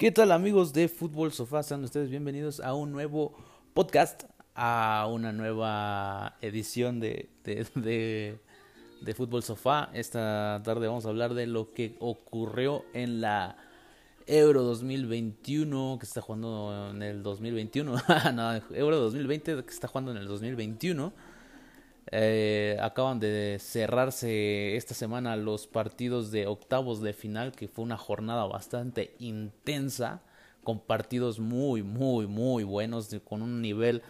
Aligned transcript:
¿Qué 0.00 0.10
tal 0.10 0.32
amigos 0.32 0.72
de 0.72 0.88
Fútbol 0.88 1.30
Sofá? 1.30 1.62
Sean 1.62 1.84
ustedes 1.84 2.08
bienvenidos 2.08 2.60
a 2.60 2.72
un 2.72 2.90
nuevo 2.90 3.34
podcast, 3.74 4.22
a 4.54 5.06
una 5.12 5.30
nueva 5.30 6.38
edición 6.40 7.00
de, 7.00 7.28
de, 7.44 8.38
de, 9.02 9.14
Fútbol 9.14 9.42
Sofá. 9.42 9.90
Esta 9.92 10.62
tarde 10.64 10.86
vamos 10.88 11.04
a 11.04 11.10
hablar 11.10 11.34
de 11.34 11.46
lo 11.46 11.74
que 11.74 11.96
ocurrió 12.00 12.86
en 12.94 13.20
la 13.20 13.58
Euro 14.26 14.62
2021, 14.62 15.98
que 16.00 16.06
está 16.06 16.22
jugando 16.22 16.92
en 16.92 17.02
el 17.02 17.22
2021. 17.22 17.92
no, 18.32 18.54
Euro 18.74 19.00
2020, 19.00 19.64
que 19.64 19.70
está 19.70 19.86
jugando 19.86 20.12
en 20.12 20.16
el 20.16 20.26
2021. 20.28 21.12
Eh, 22.12 22.76
acaban 22.80 23.20
de 23.20 23.58
cerrarse 23.60 24.76
esta 24.76 24.94
semana 24.94 25.36
los 25.36 25.68
partidos 25.68 26.32
de 26.32 26.46
octavos 26.46 27.00
de 27.00 27.12
final, 27.12 27.52
que 27.52 27.68
fue 27.68 27.84
una 27.84 27.96
jornada 27.96 28.44
bastante 28.46 29.14
intensa, 29.18 30.22
con 30.64 30.80
partidos 30.80 31.38
muy, 31.38 31.82
muy, 31.82 32.26
muy 32.26 32.64
buenos, 32.64 33.14
con 33.24 33.42
un 33.42 33.62
nivel 33.62 34.02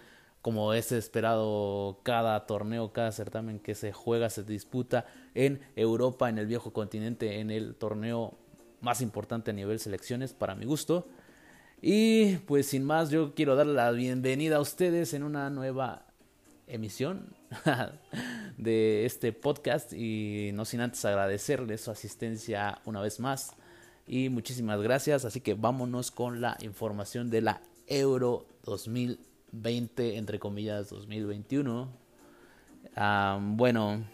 como 0.42 0.72
es 0.72 0.90
esperado 0.92 2.00
cada 2.02 2.46
torneo, 2.46 2.92
cada 2.92 3.12
certamen 3.12 3.58
que 3.60 3.74
se 3.74 3.92
juega, 3.92 4.30
se 4.30 4.42
disputa 4.42 5.04
en 5.34 5.60
Europa, 5.76 6.30
en 6.30 6.38
el 6.38 6.46
viejo 6.46 6.72
continente, 6.72 7.40
en 7.40 7.50
el 7.50 7.74
torneo 7.74 8.34
más 8.80 9.02
importante 9.02 9.50
a 9.50 9.54
nivel 9.54 9.78
selecciones, 9.78 10.32
para 10.32 10.54
mi 10.54 10.64
gusto. 10.64 11.06
Y 11.82 12.36
pues 12.38 12.66
sin 12.66 12.84
más, 12.84 13.10
yo 13.10 13.34
quiero 13.34 13.54
dar 13.56 13.66
la 13.66 13.90
bienvenida 13.90 14.56
a 14.56 14.60
ustedes 14.60 15.12
en 15.12 15.22
una 15.22 15.50
nueva 15.50 16.06
emisión 16.70 17.34
de 18.56 19.04
este 19.06 19.32
podcast 19.32 19.92
y 19.92 20.50
no 20.54 20.64
sin 20.64 20.80
antes 20.80 21.04
agradecerles 21.04 21.82
su 21.82 21.90
asistencia 21.90 22.80
una 22.84 23.00
vez 23.00 23.20
más 23.20 23.56
y 24.06 24.28
muchísimas 24.28 24.80
gracias. 24.82 25.24
Así 25.24 25.40
que 25.40 25.54
vámonos 25.54 26.10
con 26.10 26.40
la 26.40 26.56
información 26.62 27.30
de 27.30 27.42
la 27.42 27.62
Euro 27.86 28.46
2020, 28.64 30.16
entre 30.16 30.38
comillas 30.38 30.90
2021. 30.90 31.88
bueno, 33.40 34.04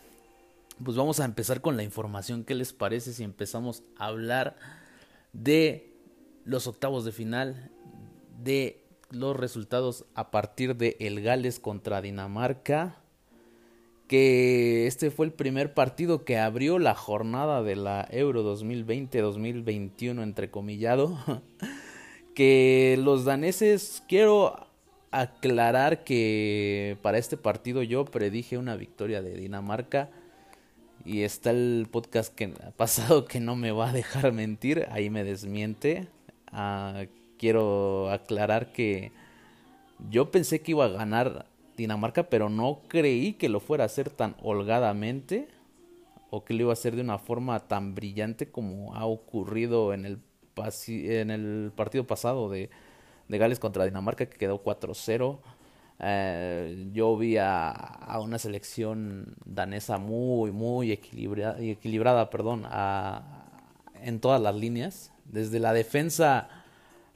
pues 0.84 0.96
vamos 0.96 1.20
a 1.20 1.24
empezar 1.24 1.62
con 1.62 1.76
la 1.76 1.82
información. 1.82 2.44
¿Qué 2.44 2.54
les 2.54 2.72
parece 2.72 3.12
si 3.12 3.24
empezamos 3.24 3.82
a 3.96 4.06
hablar 4.06 4.56
de 5.32 5.94
los 6.44 6.66
octavos 6.66 7.04
de 7.04 7.12
final 7.12 7.70
de 8.42 8.85
los 9.10 9.36
resultados 9.36 10.04
a 10.14 10.30
partir 10.30 10.76
de 10.76 10.96
el 11.00 11.22
Gales 11.22 11.60
contra 11.60 12.02
Dinamarca. 12.02 12.96
Que 14.08 14.86
este 14.86 15.10
fue 15.10 15.26
el 15.26 15.32
primer 15.32 15.74
partido 15.74 16.24
que 16.24 16.38
abrió 16.38 16.78
la 16.78 16.94
jornada 16.94 17.62
de 17.62 17.74
la 17.74 18.06
Euro 18.10 18.44
2020-2021, 18.56 20.22
entrecomillado. 20.22 21.18
que 22.34 22.96
los 23.02 23.24
daneses, 23.24 24.04
quiero 24.08 24.68
aclarar 25.10 26.04
que 26.04 26.98
para 27.02 27.18
este 27.18 27.36
partido 27.36 27.82
yo 27.82 28.04
predije 28.04 28.58
una 28.58 28.76
victoria 28.76 29.22
de 29.22 29.36
Dinamarca. 29.36 30.10
Y 31.04 31.22
está 31.22 31.50
el 31.50 31.86
podcast 31.90 32.34
que 32.34 32.48
pasado 32.76 33.26
que 33.26 33.40
no 33.40 33.56
me 33.56 33.70
va 33.70 33.90
a 33.90 33.92
dejar 33.92 34.32
mentir, 34.32 34.86
ahí 34.90 35.08
me 35.08 35.24
desmiente. 35.24 36.08
Quiero 37.38 38.10
aclarar 38.10 38.72
que 38.72 39.12
yo 40.10 40.30
pensé 40.30 40.60
que 40.60 40.72
iba 40.72 40.84
a 40.84 40.88
ganar 40.88 41.46
Dinamarca, 41.76 42.30
pero 42.30 42.48
no 42.48 42.80
creí 42.88 43.34
que 43.34 43.48
lo 43.48 43.60
fuera 43.60 43.84
a 43.84 43.86
hacer 43.86 44.08
tan 44.10 44.34
holgadamente 44.42 45.48
o 46.30 46.44
que 46.44 46.54
lo 46.54 46.62
iba 46.62 46.70
a 46.70 46.74
hacer 46.74 46.96
de 46.96 47.02
una 47.02 47.18
forma 47.18 47.60
tan 47.60 47.94
brillante 47.94 48.50
como 48.50 48.94
ha 48.94 49.04
ocurrido 49.04 49.92
en 49.92 50.06
el, 50.06 50.18
en 50.88 51.30
el 51.30 51.72
partido 51.76 52.06
pasado 52.06 52.48
de, 52.48 52.70
de 53.28 53.38
Gales 53.38 53.58
contra 53.58 53.84
Dinamarca 53.84 54.26
que 54.26 54.38
quedó 54.38 54.62
4-0. 54.62 55.38
Eh, 55.98 56.88
yo 56.92 57.16
vi 57.16 57.36
a, 57.36 57.70
a, 57.70 58.20
una 58.20 58.38
selección 58.38 59.34
danesa 59.44 59.98
muy, 59.98 60.52
muy 60.52 60.92
equilibrada, 60.92 61.60
equilibrada 61.60 62.30
perdón, 62.30 62.64
en 64.02 64.20
todas 64.20 64.40
las 64.40 64.54
líneas. 64.54 65.12
Desde 65.26 65.58
la 65.58 65.72
defensa 65.72 66.48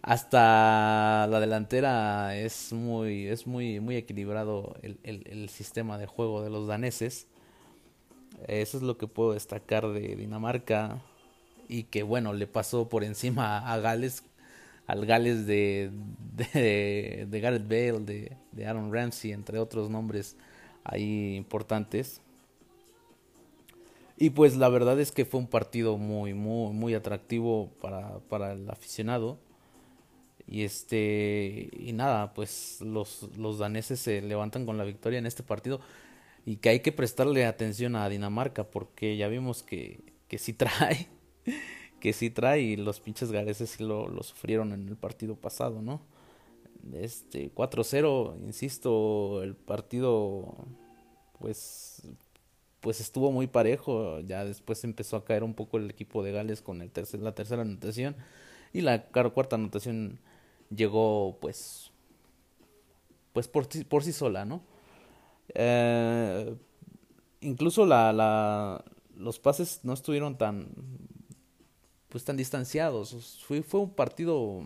hasta 0.03 1.27
la 1.28 1.41
delantera 1.41 2.37
es 2.37 2.72
muy, 2.72 3.27
es 3.27 3.47
muy, 3.47 3.81
muy 3.81 3.97
equilibrado 3.97 4.75
el, 4.83 4.99
el, 5.03 5.49
sistema 5.50 5.99
de 5.99 6.06
juego 6.06 6.43
de 6.43 6.49
los 6.50 6.66
daneses. 6.66 7.27
Eso 8.49 8.78
es 8.78 8.83
lo 8.83 8.97
que 8.97 9.06
puedo 9.06 9.34
destacar 9.34 9.87
de 9.89 10.16
Dinamarca. 10.16 11.03
Y 11.69 11.84
que 11.84 12.03
bueno, 12.03 12.33
le 12.33 12.47
pasó 12.47 12.89
por 12.89 13.05
encima 13.05 13.59
a 13.72 13.78
Gales, 13.78 14.25
al 14.87 15.06
Gales 15.06 15.47
de, 15.47 15.91
de, 16.55 17.27
de 17.28 17.41
Gareth 17.41 17.69
Bale, 17.69 18.00
de, 18.00 18.37
de 18.53 18.66
Aaron 18.66 18.93
Ramsey, 18.93 19.33
entre 19.33 19.59
otros 19.59 19.91
nombres 19.91 20.37
ahí 20.83 21.37
importantes. 21.37 22.22
Y 24.16 24.31
pues 24.31 24.56
la 24.56 24.69
verdad 24.69 24.99
es 24.99 25.12
que 25.12 25.25
fue 25.27 25.41
un 25.41 25.47
partido 25.47 25.99
muy, 25.99 26.34
muy, 26.34 26.72
muy 26.72 26.94
atractivo 26.94 27.71
para, 27.81 28.19
para 28.28 28.53
el 28.53 28.69
aficionado 28.71 29.39
y 30.50 30.65
este 30.65 31.71
y 31.72 31.93
nada, 31.93 32.34
pues 32.34 32.81
los, 32.81 33.31
los 33.37 33.59
daneses 33.59 34.00
se 34.00 34.21
levantan 34.21 34.66
con 34.66 34.77
la 34.77 34.84
victoria 34.84 35.21
en 35.21 35.27
este 35.27 35.44
partido 35.44 35.81
y 36.44 36.56
que 36.56 36.71
hay 36.71 36.81
que 36.81 36.93
prestarle 36.93 37.47
atención 37.47 37.97
a 37.97 38.09
Dinamarca 38.09 38.65
porque 38.65 39.16
ya 39.16 39.28
vimos 39.28 39.62
que, 39.62 40.00
que 40.28 40.39
sí 40.39 40.53
trae, 40.53 41.09
que 42.00 42.12
sí 42.12 42.31
trae 42.31 42.60
y 42.62 42.77
los 42.77 43.00
pinches 43.00 43.31
gareses 43.31 43.71
sí 43.71 43.84
lo, 43.84 44.09
lo 44.09 44.22
sufrieron 44.25 44.72
en 44.72 44.89
el 44.89 44.97
partido 44.97 45.37
pasado, 45.37 45.83
¿no? 45.83 46.03
Este 46.94 47.53
4-0, 47.55 48.37
insisto, 48.44 49.43
el 49.43 49.55
partido 49.55 50.56
pues 51.39 52.03
pues 52.81 53.00
estuvo 53.00 53.31
muy 53.31 53.47
parejo, 53.47 54.21
ya 54.21 54.44
después 54.44 54.83
empezó 54.84 55.16
a 55.16 55.25
caer 55.25 55.44
un 55.44 55.55
poco 55.55 55.77
el 55.77 55.91
equipo 55.91 56.22
de 56.22 56.33
Gales 56.33 56.62
con 56.62 56.83
el 56.83 56.91
tercer, 56.91 57.21
la 57.21 57.34
tercera 57.34 57.62
anotación 57.62 58.16
y 58.72 58.81
la 58.81 59.05
cuarta 59.05 59.56
anotación 59.56 60.19
llegó 60.75 61.37
pues 61.41 61.91
pues 63.33 63.49
por, 63.49 63.69
por 63.87 64.03
sí 64.03 64.13
sola, 64.13 64.45
¿no? 64.45 64.63
Eh, 65.55 66.55
incluso 67.41 67.87
la, 67.87 68.13
la, 68.13 68.85
los 69.17 69.39
pases 69.39 69.81
no 69.83 69.93
estuvieron 69.93 70.37
tan 70.37 70.69
pues 72.09 72.25
tan 72.25 72.37
distanciados. 72.37 73.41
Fue, 73.47 73.63
fue 73.63 73.81
un 73.81 73.91
partido 73.91 74.63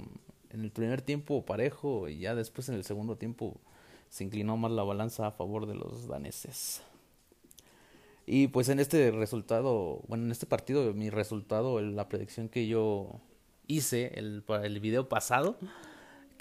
en 0.51 0.65
el 0.65 0.71
primer 0.71 1.03
tiempo 1.03 1.45
parejo 1.45 2.09
y 2.09 2.19
ya 2.19 2.35
después 2.35 2.69
en 2.69 2.75
el 2.75 2.85
segundo 2.85 3.17
tiempo 3.17 3.61
se 4.09 4.25
inclinó 4.25 4.57
más 4.57 4.73
la 4.73 4.83
balanza 4.83 5.27
a 5.27 5.33
favor 5.33 5.67
de 5.67 5.75
los 5.75 6.09
daneses. 6.09 6.83
Y 8.27 8.47
pues 8.49 8.71
en 8.71 8.81
este 8.81 9.11
resultado, 9.11 10.01
bueno, 10.09 10.25
en 10.25 10.33
este 10.33 10.47
partido, 10.47 10.95
mi 10.95 11.11
resultado, 11.11 11.81
la 11.83 12.09
predicción 12.09 12.49
que 12.49 12.67
yo 12.67 13.21
hice 13.67 14.13
el, 14.15 14.43
para 14.43 14.65
el 14.65 14.81
video 14.81 15.09
pasado, 15.09 15.57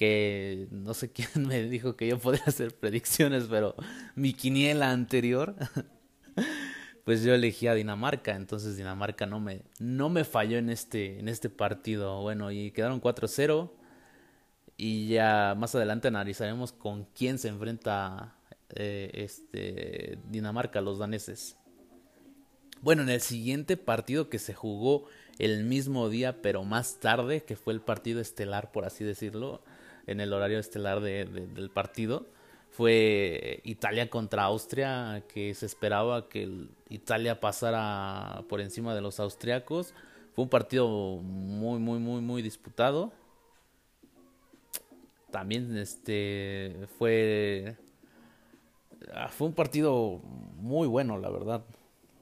que 0.04 0.68
no 0.70 0.94
sé 0.94 1.14
quién 1.14 1.48
me 1.48 1.64
dijo 1.64 1.96
que 1.96 2.08
yo 2.08 2.20
podía 2.20 2.44
hacer 2.48 2.76
predicciones, 2.76 3.46
pero 3.50 3.74
mi 4.16 4.34
quiniela 4.34 4.92
anterior, 4.92 5.56
pues 7.06 7.24
yo 7.24 7.34
elegí 7.34 7.68
a 7.68 7.74
Dinamarca, 7.74 8.36
entonces 8.36 8.76
Dinamarca 8.76 9.26
no 9.26 9.40
me, 9.40 9.62
no 9.80 10.10
me 10.10 10.26
falló 10.26 10.58
en 10.58 10.70
este, 10.70 11.20
en 11.20 11.30
este 11.30 11.50
partido. 11.50 12.22
Bueno, 12.22 12.52
y 12.52 12.72
quedaron 12.72 13.00
4-0 13.00 13.72
y 14.76 15.08
ya 15.08 15.56
más 15.58 15.74
adelante 15.74 16.10
analizaremos 16.10 16.74
con 16.74 17.06
quién 17.16 17.40
se 17.40 17.48
enfrenta 17.48 18.36
eh, 18.76 19.10
este 19.14 20.18
Dinamarca, 20.30 20.82
los 20.82 21.00
daneses. 21.00 21.56
Bueno, 22.82 23.04
en 23.04 23.10
el 23.10 23.22
siguiente 23.22 23.78
partido 23.78 24.28
que 24.28 24.40
se 24.40 24.54
jugó 24.54 25.06
el 25.40 25.64
mismo 25.64 26.10
día, 26.10 26.42
pero 26.42 26.66
más 26.66 27.00
tarde, 27.00 27.44
que 27.46 27.56
fue 27.56 27.72
el 27.72 27.80
partido 27.80 28.20
estelar, 28.20 28.74
por 28.74 28.84
así 28.84 29.06
decirlo, 29.06 29.64
en 30.08 30.20
el 30.20 30.34
horario 30.34 30.60
estelar 30.60 31.02
de, 31.02 31.26
del 31.26 31.70
partido 31.70 32.26
fue 32.74 33.62
Italia 33.64 34.10
contra 34.10 34.46
Austria, 34.46 35.24
que 35.32 35.54
se 35.54 35.68
esperaba 35.68 36.28
que 36.28 36.70
Italia 36.90 37.40
pasara 37.40 38.44
por 38.50 38.62
encima 38.62 38.96
de 38.96 39.02
los 39.02 39.20
austriacos. 39.20 39.94
Fue 40.34 40.44
un 40.44 40.50
partido 40.50 40.88
muy, 40.88 41.78
muy, 41.78 42.00
muy, 42.00 42.20
muy 42.22 42.42
disputado. 42.42 43.14
También 45.30 45.78
este 45.78 46.88
fue 46.98 47.76
ah, 49.14 49.30
fue 49.30 49.48
un 49.48 49.54
partido 49.54 50.20
muy 50.58 50.88
bueno, 50.88 51.20
la 51.20 51.30
verdad. 51.30 51.64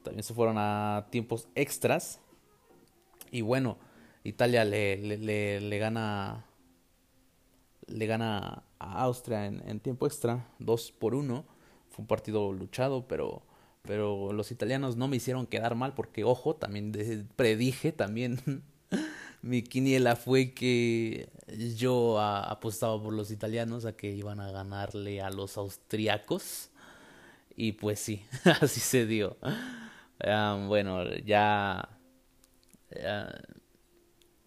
También 0.02 0.22
se 0.22 0.34
fueron 0.34 0.56
a 0.58 1.06
tiempos 1.08 1.48
extras. 1.54 2.20
Y 3.30 3.40
bueno, 3.40 3.78
Italia 4.22 4.66
le, 4.66 4.98
le, 4.98 5.60
le 5.62 5.78
gana 5.78 6.44
le 7.86 8.06
gana 8.06 8.62
a 8.78 9.02
Austria 9.02 9.46
en, 9.46 9.80
tiempo 9.80 10.06
extra, 10.06 10.46
2 10.58 10.92
por 10.92 11.14
1. 11.14 11.44
Fue 11.90 12.02
un 12.02 12.06
partido 12.06 12.52
luchado, 12.52 13.06
pero, 13.06 13.42
pero 13.82 14.32
los 14.32 14.50
italianos 14.50 14.96
no 14.96 15.08
me 15.08 15.16
hicieron 15.16 15.46
quedar 15.46 15.74
mal 15.74 15.94
porque, 15.94 16.24
ojo, 16.24 16.56
también 16.56 16.92
predije 17.36 17.92
también 17.92 18.62
mi 19.42 19.62
quiniela 19.62 20.16
fue 20.16 20.54
que 20.54 21.28
yo 21.76 22.20
apostaba 22.20 23.02
por 23.02 23.12
los 23.12 23.30
italianos 23.30 23.84
a 23.84 23.96
que 23.96 24.10
iban 24.12 24.40
a 24.40 24.52
ganarle 24.52 25.20
a 25.20 25.30
los 25.30 25.56
austriacos. 25.56 26.70
Y 27.56 27.72
pues 27.72 27.98
sí, 27.98 28.24
así 28.60 28.80
se 28.80 29.04
dio. 29.06 29.36
bueno, 30.68 31.04
ya, 31.16 31.88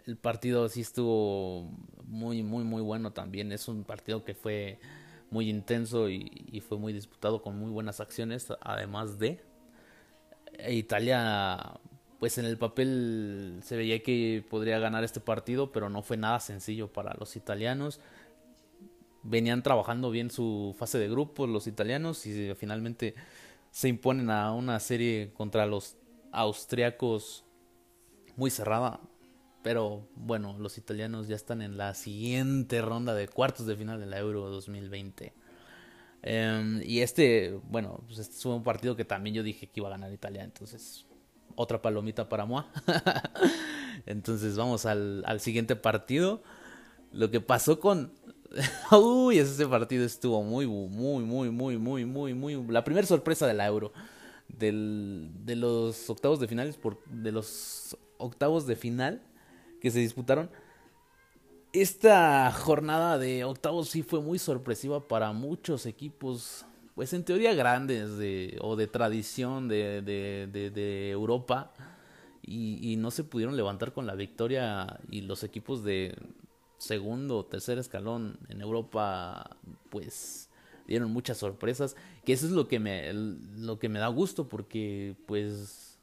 el 0.05 0.17
partido 0.17 0.69
sí 0.69 0.81
estuvo 0.81 1.69
muy, 2.07 2.43
muy, 2.43 2.63
muy 2.63 2.81
bueno 2.81 3.11
también. 3.11 3.51
Es 3.51 3.67
un 3.67 3.83
partido 3.83 4.23
que 4.23 4.33
fue 4.33 4.79
muy 5.29 5.49
intenso 5.49 6.09
y, 6.09 6.63
fue 6.67 6.77
muy 6.77 6.93
disputado 6.93 7.41
con 7.41 7.57
muy 7.57 7.71
buenas 7.71 7.99
acciones. 7.99 8.47
Además 8.61 9.19
de 9.19 9.41
Italia 10.69 11.79
pues 12.19 12.37
en 12.37 12.45
el 12.45 12.57
papel 12.57 13.59
se 13.61 13.75
veía 13.75 14.01
que 14.01 14.43
podría 14.49 14.79
ganar 14.79 15.03
este 15.03 15.19
partido, 15.19 15.71
pero 15.71 15.89
no 15.89 16.01
fue 16.01 16.17
nada 16.17 16.39
sencillo 16.39 16.91
para 16.91 17.13
los 17.19 17.35
italianos. 17.35 17.99
Venían 19.21 19.63
trabajando 19.63 20.11
bien 20.11 20.31
su 20.31 20.75
fase 20.77 20.97
de 20.97 21.09
grupos 21.09 21.49
los 21.49 21.67
italianos 21.67 22.25
y 22.25 22.53
finalmente 22.55 23.15
se 23.71 23.89
imponen 23.89 24.29
a 24.29 24.53
una 24.53 24.79
serie 24.79 25.33
contra 25.33 25.65
los 25.65 25.97
austriacos 26.31 27.43
muy 28.37 28.49
cerrada. 28.49 29.01
Pero 29.65 30.07
bueno, 30.13 30.56
los 30.59 30.77
italianos 30.77 31.27
ya 31.27 31.35
están 31.35 31.63
en 31.63 31.75
la 31.75 31.95
siguiente 31.95 32.83
ronda 32.83 33.15
de 33.15 33.27
cuartos 33.27 33.65
de 33.65 33.75
final 33.75 34.00
de 34.00 34.06
la 34.06 34.19
Euro 34.19 34.47
2020. 34.51 35.33
Em, 36.21 36.83
y 36.83 37.00
este, 37.00 37.59
bueno, 37.71 38.03
pues 38.06 38.19
este 38.19 38.35
fue 38.35 38.53
un 38.53 38.62
partido 38.62 38.95
que 38.95 39.06
también 39.06 39.35
yo 39.35 39.41
dije 39.41 39.65
que 39.65 39.79
iba 39.79 39.88
a 39.88 39.94
ganar 39.94 40.13
Italia, 40.13 40.44
entonces 40.44 41.07
otra 41.56 41.81
palomita 41.81 42.29
para 42.29 42.45
Moa. 42.45 42.67
Entonces 44.06 44.56
vamos 44.56 44.85
al, 44.85 45.23
al, 45.25 45.39
siguiente 45.39 45.75
partido. 45.75 46.44
Lo 47.12 47.31
que 47.31 47.41
pasó 47.41 47.79
con... 47.79 48.13
Uy, 48.91 49.39
ese 49.39 49.65
partido 49.65 50.06
estuvo 50.06 50.44
muy, 50.44 50.67
muy, 50.67 51.23
muy, 51.23 51.50
muy, 51.50 51.77
muy, 51.79 52.06
muy, 52.06 52.33
muy... 52.35 52.67
La 52.67 52.83
primera 52.83 53.07
sorpresa 53.07 53.47
de 53.47 53.56
la 53.56 53.65
Euro. 53.65 53.94
Del, 54.47 55.31
de 55.44 55.56
los 55.56 56.07
octavos 56.07 56.39
de 56.39 56.47
finales, 56.47 56.77
por, 56.77 57.03
de 57.06 57.31
los 57.31 57.97
octavos 58.19 58.67
de 58.67 58.75
final 58.75 59.23
que 59.85 59.91
se 59.91 59.99
disputaron. 59.99 60.49
Esta 61.71 62.51
jornada 62.51 63.19
de 63.19 63.43
octavos 63.43 63.87
sí 63.89 64.01
fue 64.01 64.19
muy 64.19 64.39
sorpresiva 64.39 65.07
para 65.07 65.31
muchos 65.31 65.85
equipos 65.85 66.65
pues 66.95 67.13
en 67.13 67.23
teoría 67.23 67.53
grandes 67.53 68.17
de, 68.17 68.57
o 68.61 68.75
de 68.75 68.87
tradición 68.87 69.67
de, 69.67 70.01
de, 70.01 70.71
de, 70.71 71.11
Europa 71.11 71.71
y, 72.41 72.95
no 72.97 73.11
se 73.11 73.23
pudieron 73.23 73.55
levantar 73.55 73.93
con 73.93 74.07
la 74.07 74.15
victoria 74.15 74.99
y 75.11 75.21
los 75.21 75.43
equipos 75.43 75.83
de 75.83 76.17
segundo 76.79 77.38
o 77.38 77.45
tercer 77.45 77.77
escalón 77.77 78.39
en 78.49 78.61
Europa 78.61 79.55
pues 79.91 80.49
dieron 80.88 81.11
muchas 81.11 81.38
sorpresas 81.38 81.95
que 82.25 82.33
eso 82.33 82.47
es 82.47 82.53
lo 82.53 82.67
que 82.67 82.79
me 82.79 83.13
lo 83.13 83.77
que 83.77 83.89
me 83.89 83.99
da 83.99 84.07
gusto 84.07 84.49
porque 84.49 85.15
pues 85.27 85.99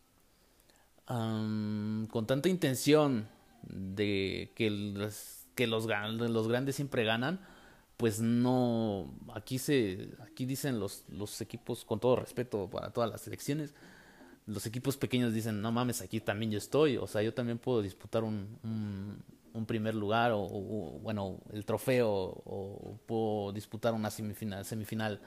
con 1.06 2.26
tanta 2.28 2.48
intención 2.48 3.26
de 3.68 4.52
que 4.54 4.70
los, 4.70 5.46
que 5.54 5.66
los, 5.66 5.86
los 5.86 6.48
grandes 6.48 6.76
siempre 6.76 7.04
ganan 7.04 7.40
pues 8.02 8.20
no 8.20 9.14
aquí 9.32 9.58
se 9.58 10.10
aquí 10.22 10.44
dicen 10.44 10.80
los 10.80 11.04
los 11.08 11.40
equipos 11.40 11.84
con 11.84 12.00
todo 12.00 12.16
respeto 12.16 12.68
para 12.68 12.90
todas 12.90 13.08
las 13.08 13.20
selecciones 13.20 13.74
los 14.46 14.66
equipos 14.66 14.96
pequeños 14.96 15.32
dicen 15.32 15.62
no 15.62 15.70
mames 15.70 16.00
aquí 16.00 16.18
también 16.20 16.50
yo 16.50 16.58
estoy 16.58 16.96
o 16.96 17.06
sea 17.06 17.22
yo 17.22 17.32
también 17.32 17.58
puedo 17.58 17.80
disputar 17.80 18.24
un, 18.24 18.58
un, 19.54 19.66
primer 19.66 19.94
lugar 19.94 20.32
o, 20.34 20.48
bueno 21.00 21.38
el 21.52 21.64
trofeo 21.64 22.10
o, 22.10 22.98
puedo 23.06 23.52
disputar 23.52 23.94
una 23.94 24.10
semifinal 24.10 24.64
semifinal 24.64 25.20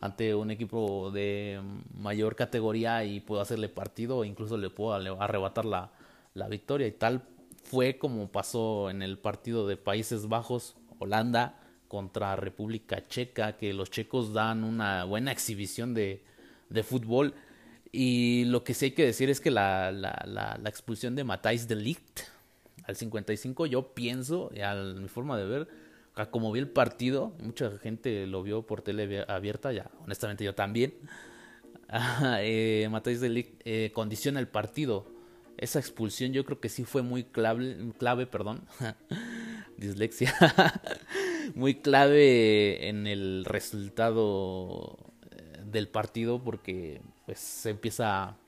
ante 0.00 0.34
un 0.34 0.50
equipo 0.50 1.10
de 1.10 1.58
mayor 1.94 2.36
categoría 2.36 3.02
y 3.02 3.20
puedo 3.20 3.40
hacerle 3.40 3.70
partido 3.70 4.18
o 4.18 4.24
incluso 4.26 4.58
le 4.58 4.68
puedo 4.68 4.92
arrebatar 4.92 5.64
la, 5.64 5.90
la 6.34 6.48
victoria 6.48 6.86
y 6.86 6.92
tal 6.92 7.22
fue 7.62 7.98
como 7.98 8.30
pasó 8.30 8.90
en 8.90 9.02
el 9.02 9.18
partido 9.18 9.66
de 9.66 9.76
Países 9.76 10.28
Bajos 10.28 10.76
Holanda 10.98 11.60
contra 11.88 12.36
República 12.36 13.06
Checa, 13.08 13.56
que 13.56 13.72
los 13.72 13.90
checos 13.90 14.32
dan 14.32 14.62
una 14.62 15.04
buena 15.04 15.32
exhibición 15.32 15.92
de, 15.92 16.22
de 16.68 16.82
fútbol. 16.82 17.34
Y 17.92 18.44
lo 18.44 18.62
que 18.62 18.74
sí 18.74 18.86
hay 18.86 18.90
que 18.92 19.04
decir 19.04 19.28
es 19.30 19.40
que 19.40 19.50
la, 19.50 19.90
la, 19.90 20.24
la, 20.24 20.68
expulsión 20.68 21.16
de 21.16 21.24
Matthijs 21.24 21.66
de 21.66 21.74
Ligt 21.74 22.20
al 22.84 22.94
55, 22.94 23.66
yo 23.66 23.92
pienso, 23.92 24.50
a 24.64 24.74
mi 24.74 25.08
forma 25.08 25.36
de 25.36 25.46
ver, 25.46 25.68
como 26.30 26.52
vi 26.52 26.60
el 26.60 26.68
partido, 26.68 27.32
mucha 27.42 27.76
gente 27.78 28.26
lo 28.26 28.42
vio 28.42 28.62
por 28.62 28.82
tele 28.82 29.24
abierta, 29.26 29.72
ya 29.72 29.90
honestamente 30.04 30.44
yo 30.44 30.54
también. 30.54 30.94
eh, 32.40 32.86
Matthijs 32.90 33.20
de 33.20 33.28
Ligt 33.28 33.62
eh, 33.64 33.90
condiciona 33.92 34.38
el 34.38 34.48
partido. 34.48 35.19
Esa 35.60 35.78
expulsión 35.78 36.32
yo 36.32 36.46
creo 36.46 36.58
que 36.58 36.70
sí 36.70 36.84
fue 36.84 37.02
muy 37.02 37.22
clave, 37.22 37.76
clave 37.98 38.26
perdón. 38.26 38.62
Dislexia. 39.76 40.34
muy 41.54 41.74
clave 41.74 42.88
en 42.88 43.06
el 43.06 43.44
resultado 43.44 44.96
eh, 45.30 45.60
del 45.66 45.88
partido 45.88 46.42
porque 46.42 47.02
pues 47.26 47.40
se 47.40 47.68
empieza 47.68 48.38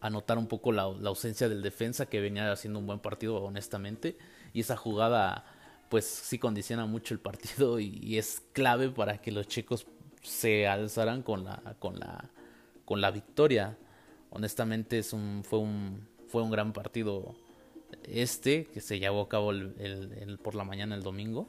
a 0.00 0.10
notar 0.10 0.38
un 0.38 0.46
poco 0.46 0.70
la, 0.70 0.82
ausencia 0.82 1.48
del 1.48 1.62
defensa 1.62 2.06
que 2.06 2.20
venía 2.20 2.52
haciendo 2.52 2.78
un 2.78 2.86
buen 2.86 3.00
partido 3.00 3.42
honestamente 3.42 4.16
y 4.52 4.60
esa 4.60 4.76
jugada 4.76 5.46
pues 5.88 6.04
sí 6.04 6.38
condiciona 6.38 6.86
mucho 6.86 7.12
el 7.12 7.18
partido 7.18 7.80
y, 7.80 8.18
es 8.18 8.40
clave 8.52 8.90
para 8.90 9.20
que 9.20 9.32
los 9.32 9.48
chicos 9.48 9.88
se 10.22 10.68
alzaran 10.68 11.24
con 11.24 11.42
la 11.42 11.74
con 11.80 11.98
la 11.98 12.30
con 12.84 13.00
la 13.00 13.10
victoria 13.10 13.76
honestamente 14.30 14.98
es 15.00 15.12
un 15.12 15.42
fue 15.42 15.58
un 15.58 16.15
fue 16.28 16.42
un 16.42 16.50
gran 16.50 16.72
partido 16.72 17.34
este 18.04 18.66
que 18.66 18.80
se 18.80 18.98
llevó 18.98 19.22
a 19.22 19.28
cabo 19.28 19.50
el, 19.52 20.38
por 20.42 20.54
la 20.54 20.64
mañana 20.64 20.94
el 20.94 21.02
domingo 21.02 21.48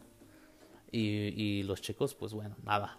y, 0.92 1.64
los 1.64 1.82
checos, 1.82 2.16
pues 2.16 2.34
bueno, 2.34 2.56
nada. 2.64 2.98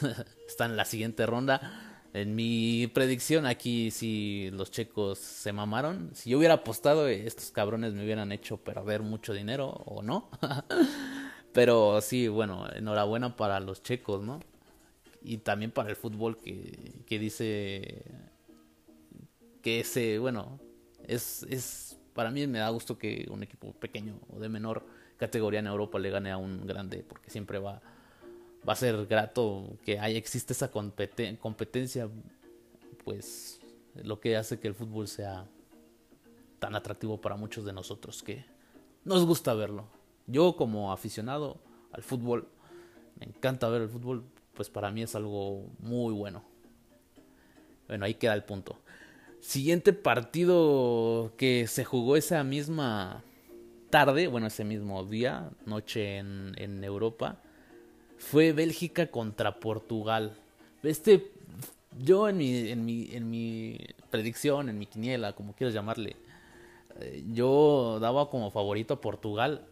Están 0.48 0.72
en 0.72 0.76
la 0.76 0.84
siguiente 0.84 1.26
ronda. 1.26 1.86
En 2.12 2.34
mi 2.34 2.88
predicción 2.88 3.46
aquí 3.46 3.92
si 3.92 4.50
los 4.52 4.70
checos 4.70 5.18
se 5.18 5.52
mamaron. 5.52 6.10
Si 6.12 6.30
yo 6.30 6.38
hubiera 6.38 6.54
apostado, 6.54 7.06
estos 7.06 7.52
cabrones 7.52 7.94
me 7.94 8.04
hubieran 8.04 8.32
hecho 8.32 8.56
perder 8.56 9.02
mucho 9.02 9.32
dinero 9.32 9.68
o 9.68 10.02
no. 10.02 10.28
pero 11.52 12.00
sí, 12.00 12.26
bueno, 12.26 12.66
enhorabuena 12.74 13.36
para 13.36 13.60
los 13.60 13.82
checos, 13.82 14.22
¿no? 14.22 14.40
Y 15.22 15.38
también 15.38 15.70
para 15.70 15.90
el 15.90 15.96
fútbol 15.96 16.36
que, 16.36 17.02
que 17.06 17.18
dice 17.18 18.04
que 19.62 19.80
ese, 19.80 20.18
bueno, 20.18 20.58
es, 21.06 21.44
es, 21.44 21.98
para 22.14 22.30
mí 22.30 22.46
me 22.46 22.58
da 22.58 22.68
gusto 22.70 22.98
que 22.98 23.26
un 23.30 23.42
equipo 23.42 23.72
pequeño 23.72 24.18
o 24.30 24.38
de 24.38 24.48
menor 24.48 24.84
categoría 25.16 25.60
en 25.60 25.66
Europa 25.66 25.98
le 25.98 26.10
gane 26.10 26.30
a 26.30 26.36
un 26.36 26.66
grande, 26.66 27.04
porque 27.06 27.30
siempre 27.30 27.58
va, 27.58 27.82
va 28.66 28.72
a 28.72 28.76
ser 28.76 29.06
grato 29.06 29.76
que 29.84 29.98
haya, 29.98 30.18
existe 30.18 30.52
esa 30.52 30.70
competencia, 30.70 32.08
pues 33.04 33.60
lo 34.02 34.20
que 34.20 34.36
hace 34.36 34.58
que 34.58 34.68
el 34.68 34.74
fútbol 34.74 35.08
sea 35.08 35.46
tan 36.58 36.74
atractivo 36.74 37.20
para 37.20 37.36
muchos 37.36 37.64
de 37.64 37.72
nosotros 37.72 38.22
que 38.22 38.44
nos 39.04 39.24
gusta 39.26 39.54
verlo. 39.54 39.88
Yo 40.26 40.56
como 40.56 40.92
aficionado 40.92 41.58
al 41.92 42.02
fútbol, 42.02 42.48
me 43.18 43.26
encanta 43.26 43.68
ver 43.68 43.82
el 43.82 43.88
fútbol, 43.88 44.24
pues 44.54 44.70
para 44.70 44.90
mí 44.90 45.02
es 45.02 45.14
algo 45.14 45.66
muy 45.80 46.14
bueno. 46.14 46.44
Bueno, 47.88 48.04
ahí 48.04 48.14
queda 48.14 48.34
el 48.34 48.44
punto. 48.44 48.78
Siguiente 49.40 49.92
partido 49.92 51.32
que 51.36 51.66
se 51.66 51.84
jugó 51.84 52.16
esa 52.16 52.44
misma 52.44 53.22
tarde, 53.88 54.28
bueno, 54.28 54.46
ese 54.46 54.64
mismo 54.64 55.04
día, 55.04 55.50
noche 55.66 56.18
en, 56.18 56.52
en 56.56 56.84
Europa, 56.84 57.40
fue 58.18 58.52
Bélgica 58.52 59.06
contra 59.08 59.58
Portugal. 59.58 60.36
Este, 60.82 61.30
yo 61.98 62.28
en 62.28 62.38
mi, 62.38 62.68
en 62.70 62.84
mi, 62.84 63.08
en 63.12 63.30
mi 63.30 63.78
predicción, 64.10 64.68
en 64.68 64.78
mi 64.78 64.86
quiniela, 64.86 65.32
como 65.32 65.54
quieras 65.54 65.74
llamarle, 65.74 66.16
eh, 67.00 67.24
yo 67.32 67.98
daba 68.00 68.30
como 68.30 68.50
favorito 68.50 68.94
a 68.94 69.00
Portugal 69.00 69.66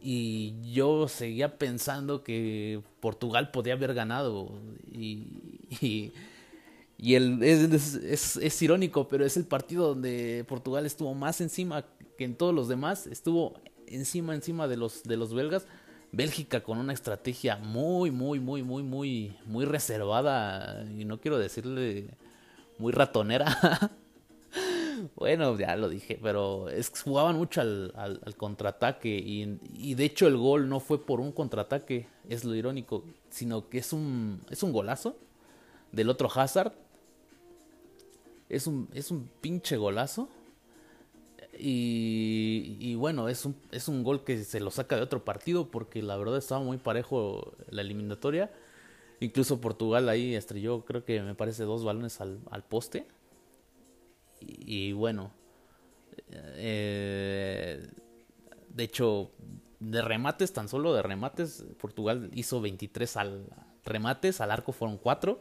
y 0.00 0.54
yo 0.72 1.08
seguía 1.08 1.58
pensando 1.58 2.24
que 2.24 2.80
Portugal 3.00 3.50
podía 3.50 3.74
haber 3.74 3.94
ganado 3.94 4.50
y, 4.90 5.26
y, 5.80 6.12
y 7.02 7.16
el, 7.16 7.42
es, 7.42 7.94
es, 7.96 8.36
es, 8.36 8.62
irónico, 8.62 9.08
pero 9.08 9.26
es 9.26 9.36
el 9.36 9.44
partido 9.44 9.88
donde 9.88 10.44
Portugal 10.46 10.86
estuvo 10.86 11.12
más 11.14 11.40
encima 11.40 11.84
que 12.16 12.24
en 12.24 12.36
todos 12.36 12.54
los 12.54 12.68
demás 12.68 13.08
estuvo 13.08 13.54
encima, 13.88 14.36
encima 14.36 14.68
de 14.68 14.76
los, 14.76 15.02
de 15.02 15.16
los 15.16 15.34
belgas. 15.34 15.66
Bélgica 16.12 16.62
con 16.62 16.78
una 16.78 16.92
estrategia 16.92 17.56
muy, 17.56 18.12
muy, 18.12 18.38
muy, 18.38 18.62
muy, 18.62 18.84
muy, 18.84 19.36
muy 19.46 19.64
reservada 19.64 20.86
y 20.96 21.04
no 21.04 21.20
quiero 21.20 21.38
decirle 21.38 22.06
muy 22.78 22.92
ratonera. 22.92 23.90
Bueno, 25.16 25.58
ya 25.58 25.74
lo 25.74 25.88
dije, 25.88 26.20
pero 26.22 26.68
es 26.68 26.88
que 26.88 27.00
jugaban 27.00 27.36
mucho 27.36 27.60
al, 27.60 27.92
al, 27.96 28.36
contraataque 28.36 29.08
y, 29.08 29.58
y, 29.74 29.94
de 29.94 30.04
hecho 30.04 30.28
el 30.28 30.36
gol 30.36 30.68
no 30.68 30.78
fue 30.78 31.04
por 31.04 31.18
un 31.18 31.32
contraataque, 31.32 32.06
es 32.28 32.44
lo 32.44 32.54
irónico, 32.54 33.02
sino 33.28 33.68
que 33.68 33.78
es 33.78 33.92
un, 33.92 34.40
es 34.48 34.62
un 34.62 34.70
golazo 34.70 35.16
del 35.90 36.08
otro 36.08 36.28
Hazard. 36.32 36.72
Es 38.52 38.66
un, 38.66 38.88
es 38.92 39.10
un 39.10 39.28
pinche 39.40 39.78
golazo. 39.78 40.28
Y, 41.58 42.76
y, 42.80 42.94
bueno, 42.96 43.28
es 43.28 43.46
un, 43.46 43.56
es 43.70 43.88
un 43.88 44.02
gol 44.04 44.24
que 44.24 44.44
se 44.44 44.60
lo 44.60 44.70
saca 44.70 44.96
de 44.96 45.02
otro 45.02 45.24
partido 45.24 45.70
porque 45.70 46.02
la 46.02 46.16
verdad 46.16 46.36
estaba 46.36 46.62
muy 46.62 46.76
parejo 46.76 47.54
la 47.70 47.80
eliminatoria. 47.80 48.52
Incluso 49.20 49.60
Portugal 49.60 50.08
ahí 50.08 50.34
estrelló, 50.34 50.84
creo 50.84 51.04
que 51.04 51.22
me 51.22 51.34
parece, 51.34 51.64
dos 51.64 51.82
balones 51.82 52.20
al, 52.20 52.40
al 52.50 52.62
poste. 52.62 53.06
Y, 54.40 54.92
bueno, 54.92 55.32
eh, 56.30 57.88
de 58.68 58.84
hecho, 58.84 59.30
de 59.80 60.02
remates, 60.02 60.52
tan 60.52 60.68
solo 60.68 60.92
de 60.92 61.02
remates, 61.02 61.64
Portugal 61.78 62.30
hizo 62.34 62.60
23 62.60 63.16
al, 63.16 63.46
remates, 63.84 64.40
al 64.42 64.50
arco 64.50 64.72
fueron 64.72 64.98
4. 64.98 65.40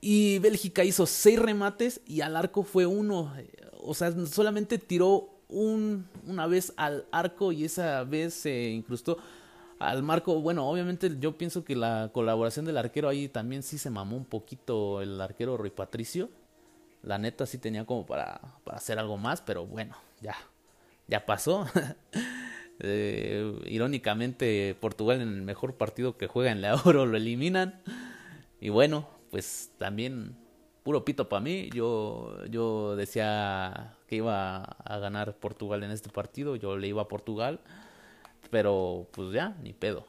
Y 0.00 0.38
Bélgica 0.38 0.84
hizo 0.84 1.06
6 1.06 1.38
remates 1.38 2.00
y 2.06 2.20
al 2.20 2.36
arco 2.36 2.62
fue 2.62 2.86
uno. 2.86 3.32
O 3.80 3.94
sea, 3.94 4.12
solamente 4.26 4.78
tiró 4.78 5.30
un, 5.48 6.06
una 6.26 6.46
vez 6.46 6.72
al 6.76 7.06
arco 7.10 7.52
y 7.52 7.64
esa 7.64 8.04
vez 8.04 8.34
se 8.34 8.70
incrustó 8.70 9.18
al 9.78 10.02
marco. 10.02 10.40
Bueno, 10.40 10.68
obviamente 10.68 11.16
yo 11.18 11.36
pienso 11.36 11.64
que 11.64 11.76
la 11.76 12.10
colaboración 12.12 12.64
del 12.64 12.78
arquero 12.78 13.08
ahí 13.08 13.28
también 13.28 13.62
sí 13.62 13.78
se 13.78 13.90
mamó 13.90 14.16
un 14.16 14.24
poquito 14.24 15.00
el 15.02 15.20
arquero 15.20 15.56
Rui 15.56 15.70
Patricio. 15.70 16.30
La 17.02 17.18
neta 17.18 17.46
sí 17.46 17.58
tenía 17.58 17.84
como 17.84 18.04
para, 18.04 18.40
para 18.64 18.78
hacer 18.78 18.98
algo 18.98 19.16
más, 19.16 19.40
pero 19.40 19.66
bueno, 19.66 19.96
ya, 20.20 20.36
ya 21.06 21.24
pasó. 21.24 21.66
eh, 22.80 23.58
irónicamente, 23.66 24.76
Portugal 24.80 25.20
en 25.20 25.28
el 25.28 25.42
mejor 25.42 25.74
partido 25.74 26.16
que 26.16 26.26
juega 26.26 26.50
en 26.50 26.60
la 26.60 26.70
Euro 26.84 27.06
lo 27.06 27.16
eliminan. 27.16 27.80
Y 28.60 28.70
bueno, 28.70 29.08
pues 29.36 29.70
también 29.76 30.34
puro 30.82 31.04
pito 31.04 31.28
para 31.28 31.42
mí. 31.42 31.68
Yo, 31.74 32.42
yo 32.46 32.96
decía 32.96 33.94
que 34.06 34.16
iba 34.16 34.62
a 34.62 34.98
ganar 34.98 35.36
Portugal 35.36 35.82
en 35.82 35.90
este 35.90 36.08
partido. 36.08 36.56
Yo 36.56 36.78
le 36.78 36.88
iba 36.88 37.02
a 37.02 37.08
Portugal. 37.08 37.60
Pero 38.50 39.06
pues 39.10 39.34
ya, 39.34 39.54
ni 39.62 39.74
pedo. 39.74 40.06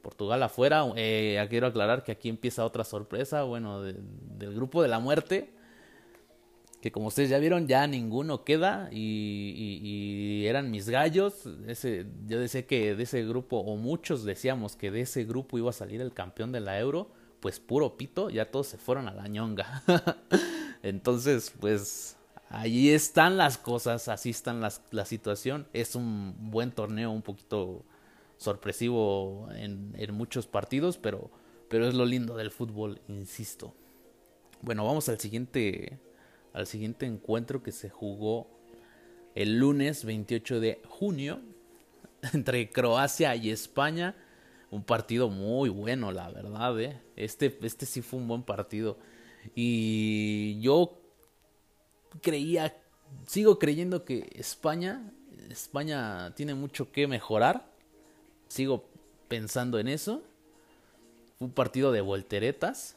Portugal 0.00 0.42
afuera. 0.42 0.86
Eh, 0.96 1.46
quiero 1.50 1.66
aclarar 1.66 2.02
que 2.02 2.12
aquí 2.12 2.30
empieza 2.30 2.64
otra 2.64 2.82
sorpresa. 2.82 3.42
Bueno, 3.42 3.82
del 3.82 4.54
grupo 4.54 4.80
de 4.80 4.88
la 4.88 5.00
muerte 5.00 5.50
que 6.80 6.90
como 6.90 7.08
ustedes 7.08 7.28
ya 7.28 7.38
vieron, 7.38 7.68
ya 7.68 7.86
ninguno 7.86 8.42
queda 8.42 8.88
y, 8.90 10.46
eran 10.46 10.70
mis 10.70 10.88
gallos. 10.88 11.46
Ese, 11.66 12.06
yo 12.26 12.40
decía 12.40 12.66
que 12.66 12.96
de 12.96 13.02
ese 13.02 13.22
grupo, 13.26 13.58
o 13.58 13.76
muchos 13.76 14.24
decíamos 14.24 14.76
que 14.76 14.90
de 14.90 15.02
ese 15.02 15.24
grupo 15.24 15.58
iba 15.58 15.68
a 15.68 15.74
salir 15.74 16.00
el 16.00 16.14
campeón 16.14 16.52
de 16.52 16.60
la 16.60 16.80
Euro, 16.80 17.10
pues 17.42 17.60
puro 17.60 17.98
pito, 17.98 18.30
ya 18.30 18.50
todos 18.50 18.68
se 18.68 18.78
fueron 18.78 19.06
a 19.08 19.12
la 19.12 19.28
ñonga. 19.28 19.82
Entonces, 20.82 21.52
pues 21.60 22.16
ahí 22.48 22.88
están 22.88 23.36
las 23.36 23.58
cosas, 23.58 24.08
así 24.08 24.30
están 24.30 24.62
la 24.62 25.04
situación. 25.04 25.66
Es 25.74 25.94
un 25.94 26.50
buen 26.50 26.72
torneo, 26.72 27.10
un 27.10 27.20
poquito 27.20 27.84
sorpresivo 28.38 29.48
en, 29.54 29.94
en 29.98 30.14
muchos 30.14 30.46
partidos, 30.46 30.96
pero, 30.96 31.30
pero 31.68 31.86
es 31.86 31.94
lo 31.94 32.06
lindo 32.06 32.36
del 32.36 32.50
fútbol, 32.50 33.02
insisto. 33.08 33.74
Bueno, 34.62 34.86
vamos 34.86 35.10
al 35.10 35.20
siguiente 35.20 36.00
al 36.52 36.66
siguiente 36.66 37.06
encuentro 37.06 37.62
que 37.62 37.72
se 37.72 37.88
jugó 37.88 38.46
el 39.34 39.58
lunes 39.58 40.04
28 40.04 40.60
de 40.60 40.82
junio 40.86 41.40
entre 42.32 42.70
Croacia 42.70 43.34
y 43.36 43.50
España. 43.50 44.14
Un 44.72 44.82
partido 44.82 45.28
muy 45.28 45.68
bueno, 45.68 46.10
la 46.10 46.28
verdad. 46.30 46.80
¿eh? 46.80 47.00
Este, 47.14 47.56
este 47.62 47.86
sí 47.86 48.02
fue 48.02 48.18
un 48.18 48.26
buen 48.26 48.42
partido. 48.42 48.98
Y 49.54 50.60
yo 50.60 50.98
creía, 52.20 52.76
sigo 53.26 53.60
creyendo 53.60 54.04
que 54.04 54.28
España, 54.34 55.12
España 55.48 56.34
tiene 56.34 56.54
mucho 56.54 56.90
que 56.90 57.06
mejorar. 57.06 57.70
Sigo 58.48 58.88
pensando 59.28 59.78
en 59.78 59.86
eso. 59.86 60.24
Fue 61.38 61.46
un 61.46 61.52
partido 61.52 61.92
de 61.92 62.00
volteretas 62.00 62.96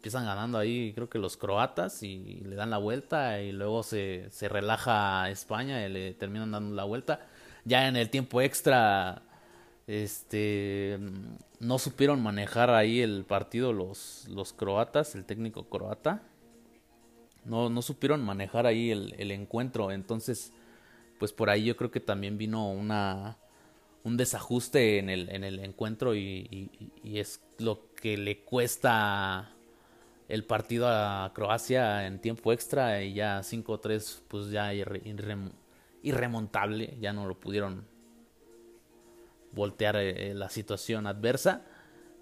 empiezan 0.00 0.24
ganando 0.24 0.56
ahí, 0.56 0.94
creo 0.94 1.10
que 1.10 1.18
los 1.18 1.36
croatas, 1.36 2.02
y 2.02 2.40
le 2.46 2.56
dan 2.56 2.70
la 2.70 2.78
vuelta, 2.78 3.42
y 3.42 3.52
luego 3.52 3.82
se, 3.82 4.28
se 4.30 4.48
relaja 4.48 5.28
España 5.28 5.86
y 5.86 5.92
le 5.92 6.14
terminan 6.14 6.52
dando 6.52 6.74
la 6.74 6.84
vuelta. 6.84 7.28
Ya 7.66 7.86
en 7.86 7.96
el 7.96 8.08
tiempo 8.08 8.40
extra, 8.40 9.20
este, 9.90 11.00
no 11.58 11.78
supieron 11.80 12.22
manejar 12.22 12.70
ahí 12.70 13.00
el 13.00 13.24
partido 13.24 13.72
los, 13.72 14.28
los 14.28 14.52
croatas, 14.52 15.16
el 15.16 15.24
técnico 15.24 15.68
croata. 15.68 16.22
No, 17.44 17.70
no 17.70 17.82
supieron 17.82 18.24
manejar 18.24 18.66
ahí 18.66 18.92
el, 18.92 19.16
el 19.18 19.32
encuentro, 19.32 19.90
entonces, 19.90 20.52
pues 21.18 21.32
por 21.32 21.50
ahí 21.50 21.64
yo 21.64 21.76
creo 21.76 21.90
que 21.90 21.98
también 21.98 22.38
vino 22.38 22.70
una 22.70 23.36
un 24.04 24.16
desajuste 24.16 24.98
en 24.98 25.10
el, 25.10 25.28
en 25.30 25.44
el 25.44 25.58
encuentro 25.58 26.14
y, 26.14 26.70
y, 27.02 27.18
es 27.18 27.40
lo 27.58 27.92
que 27.94 28.16
le 28.16 28.44
cuesta 28.44 29.52
el 30.28 30.44
partido 30.44 30.88
a 30.88 31.32
Croacia 31.34 32.06
en 32.06 32.18
tiempo 32.20 32.52
extra 32.52 33.02
y 33.02 33.12
ya 33.12 33.40
5-3 33.40 34.22
pues 34.28 34.50
ya 34.50 34.72
irremontable, 36.02 36.96
ya 36.98 37.12
no 37.12 37.26
lo 37.26 37.38
pudieron 37.38 37.89
voltear 39.52 39.96
eh, 39.96 40.34
la 40.34 40.48
situación 40.48 41.06
adversa, 41.06 41.62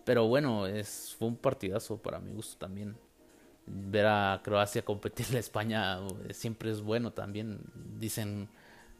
pero 0.04 0.26
bueno, 0.26 0.66
es 0.66 1.14
fue 1.18 1.28
un 1.28 1.36
partidazo 1.36 1.98
para 1.98 2.18
mi 2.18 2.32
gusto 2.32 2.58
también. 2.58 2.96
Ver 3.66 4.06
a 4.06 4.40
Croacia 4.42 4.84
competir 4.84 5.36
a 5.36 5.38
España 5.38 5.98
eh, 6.28 6.34
siempre 6.34 6.70
es 6.70 6.80
bueno 6.80 7.12
también. 7.12 7.60
Dicen 7.98 8.48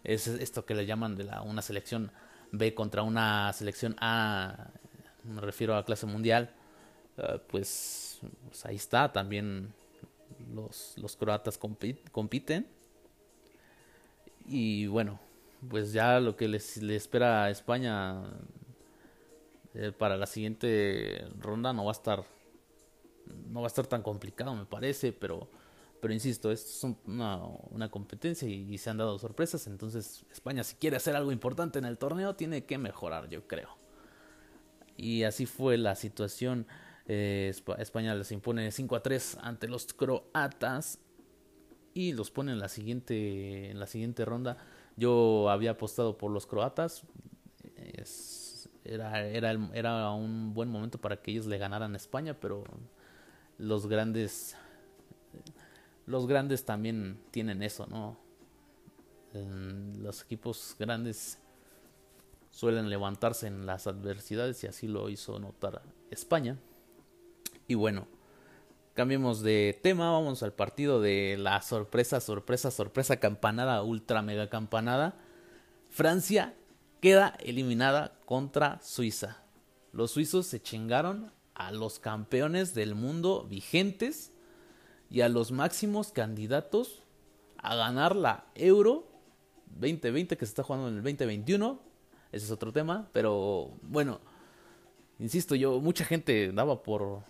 es 0.05 0.27
esto 0.29 0.65
que 0.65 0.75
le 0.75 0.87
llaman 0.87 1.17
de 1.17 1.25
la 1.25 1.43
una 1.43 1.63
selección 1.63 2.13
B 2.53 2.75
contra 2.75 3.03
una 3.03 3.53
selección 3.53 3.97
A, 4.01 4.71
me 5.25 5.41
refiero 5.41 5.77
a 5.77 5.85
clase 5.85 6.07
mundial, 6.07 6.51
eh, 7.19 7.41
pues 7.49 8.09
pues, 8.49 8.67
ahí 8.67 8.77
está, 8.77 9.13
también 9.13 9.73
los, 10.55 10.95
los 10.97 11.17
croatas 11.17 11.59
compiten. 11.59 12.67
Y 14.47 14.87
bueno, 14.87 15.21
pues 15.69 15.93
ya 15.93 16.21
lo 16.21 16.37
que 16.37 16.49
les, 16.49 16.77
le 16.83 16.97
espera 16.97 17.45
a 17.45 17.51
España 17.51 18.23
eh, 19.75 19.93
para 19.97 20.17
la 20.17 20.27
siguiente 20.27 21.27
ronda 21.39 21.73
no 21.73 21.85
va 21.85 21.91
a 21.91 21.93
estar 21.93 22.25
no 23.49 23.61
va 23.61 23.67
a 23.67 23.69
estar 23.69 23.87
tan 23.87 24.03
complicado 24.03 24.55
me 24.55 24.65
parece 24.65 25.13
pero 25.13 25.49
pero 26.01 26.15
insisto 26.15 26.53
es 26.53 26.85
una, 27.07 27.89
competencia 27.91 28.49
y, 28.49 28.73
y, 28.73 28.79
se 28.79 28.89
han 28.89 28.99
dado 28.99 29.19
sorpresas 29.19 29.67
entonces 29.67 30.25
España 30.31 30.63
si 30.63 30.77
quiere 30.77 30.97
hacer 30.97 31.17
algo 31.17 31.33
importante 31.33 31.79
en 31.79 31.85
el 31.85 31.99
torneo 31.99 32.37
tiene 32.37 32.65
que 32.65 32.79
mejorar 32.79 33.29
yo 33.29 33.47
creo 33.49 33.71
y 34.97 35.25
así 35.25 35.47
fue 35.47 35.77
la 35.77 35.97
situación 35.97 36.67
eh, 37.11 37.55
España 37.79 38.15
les 38.15 38.31
impone 38.33 38.71
5 38.71 38.95
a 38.95 39.03
3 39.03 39.39
ante 39.41 39.67
los 39.67 39.87
croatas 39.95 40.99
y 41.95 42.13
los 42.13 42.31
pone 42.31 42.53
en 42.53 42.59
la 42.59 42.69
siguiente 42.69 43.71
en 43.71 43.81
la 43.81 43.87
siguiente 43.87 44.27
ronda. 44.27 44.59
Yo 44.99 45.49
había 45.49 45.73
apostado 45.73 46.19
por 46.19 46.31
los 46.31 46.47
croatas. 46.47 47.05
era, 48.85 49.27
era, 49.27 49.53
era 49.73 50.11
un 50.11 50.53
buen 50.53 50.69
momento 50.69 50.99
para 51.01 51.23
que 51.23 51.31
ellos 51.31 51.47
le 51.47 51.59
ganaran 51.59 51.95
a 51.95 51.97
España, 51.97 52.35
pero 52.39 52.65
los 53.59 53.87
grandes 53.87 54.57
los 56.09 56.27
grandes 56.27 56.65
también 56.65 57.21
tienen 57.31 57.63
eso, 57.63 57.87
¿no? 57.87 58.17
los 59.35 60.23
equipos 60.23 60.75
grandes 60.79 61.39
suelen 62.51 62.89
levantarse 62.89 63.47
en 63.47 63.67
las 63.67 63.87
adversidades 63.87 64.65
y 64.65 64.67
así 64.67 64.89
lo 64.89 65.11
hizo 65.11 65.39
notar 65.39 65.83
España. 66.11 66.59
Y 67.67 67.75
bueno, 67.75 68.09
cambiemos 68.99 69.43
de 69.43 69.79
tema, 69.81 70.11
vamos 70.11 70.43
al 70.43 70.53
partido 70.53 71.01
de 71.01 71.37
la 71.39 71.63
sorpresa, 71.63 72.19
sorpresa, 72.21 72.73
sorpresa, 72.73 73.21
campanada, 73.21 73.85
ultra 73.85 74.23
mega 74.23 74.51
campanada. 74.51 75.15
Francia 75.89 76.57
queda 77.01 77.37
eliminada 77.39 78.19
contra 78.25 78.81
Suiza. 78.83 79.45
Los 79.93 80.11
suizos 80.11 80.49
se 80.49 80.61
chingaron 80.61 81.31
a 81.55 81.71
los 81.71 82.01
campeones 82.01 82.75
del 82.75 82.97
mundo 82.97 83.47
vigentes 83.49 84.33
y 85.09 85.21
a 85.21 85.29
los 85.29 85.53
máximos 85.53 86.11
candidatos 86.11 87.05
a 87.57 87.77
ganar 87.77 88.17
la 88.17 88.47
Euro 88.57 89.07
2020 89.79 90.37
que 90.37 90.45
se 90.45 90.51
está 90.51 90.65
jugando 90.65 90.89
en 90.89 90.97
el 90.97 91.03
2021. 91.05 91.81
Ese 92.33 92.47
es 92.47 92.51
otro 92.51 92.73
tema, 92.73 93.09
pero 93.13 93.79
bueno, 93.81 94.21
insisto, 95.21 95.55
yo 95.55 95.81
mucha 95.81 96.05
gente 96.05 96.51
daba 96.51 96.83
por 96.83 97.23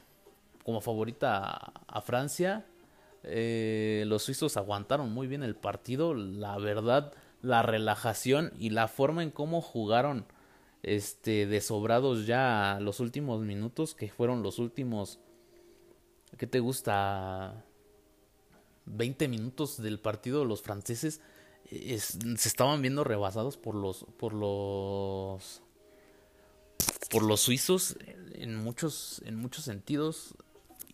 como 0.68 0.82
favorita 0.82 1.72
a, 1.86 2.00
Francia. 2.02 2.66
Eh, 3.22 4.04
los 4.06 4.24
suizos 4.24 4.58
aguantaron 4.58 5.10
muy 5.10 5.26
bien 5.26 5.42
el 5.42 5.56
partido. 5.56 6.12
La 6.12 6.58
verdad, 6.58 7.14
la 7.40 7.62
relajación 7.62 8.52
y 8.58 8.68
la 8.68 8.86
forma 8.86 9.22
en 9.22 9.30
cómo 9.30 9.62
jugaron 9.62 10.26
este 10.82 11.46
de 11.46 11.62
sobrados 11.62 12.26
ya 12.26 12.80
los 12.82 13.00
últimos 13.00 13.40
minutos, 13.40 13.94
que 13.94 14.10
fueron 14.10 14.42
los 14.42 14.58
últimos 14.58 15.20
¿qué 16.36 16.46
te 16.46 16.60
gusta? 16.60 17.64
20 18.84 19.26
minutos 19.26 19.80
del 19.80 19.98
partido 19.98 20.44
los 20.44 20.60
franceses 20.60 21.22
se 21.70 22.48
estaban 22.48 22.82
viendo 22.82 23.04
rebasados 23.04 23.56
por 23.56 23.74
los 23.74 24.04
por 24.18 24.34
los 24.34 25.62
por 27.10 27.22
los 27.22 27.40
suizos 27.40 27.96
en 28.34 28.54
muchos 28.56 29.22
en 29.24 29.36
muchos 29.36 29.64
sentidos 29.64 30.34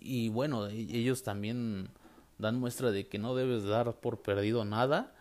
y 0.04 0.28
bueno 0.28 0.68
e, 0.68 0.74
ellos 0.74 1.22
también 1.22 1.88
dan 2.38 2.60
muestra 2.60 2.90
de 2.90 3.08
que 3.08 3.18
no 3.18 3.34
debes 3.34 3.64
dar 3.64 3.94
por 4.00 4.22
perdido 4.22 4.64
nada. 4.64 5.12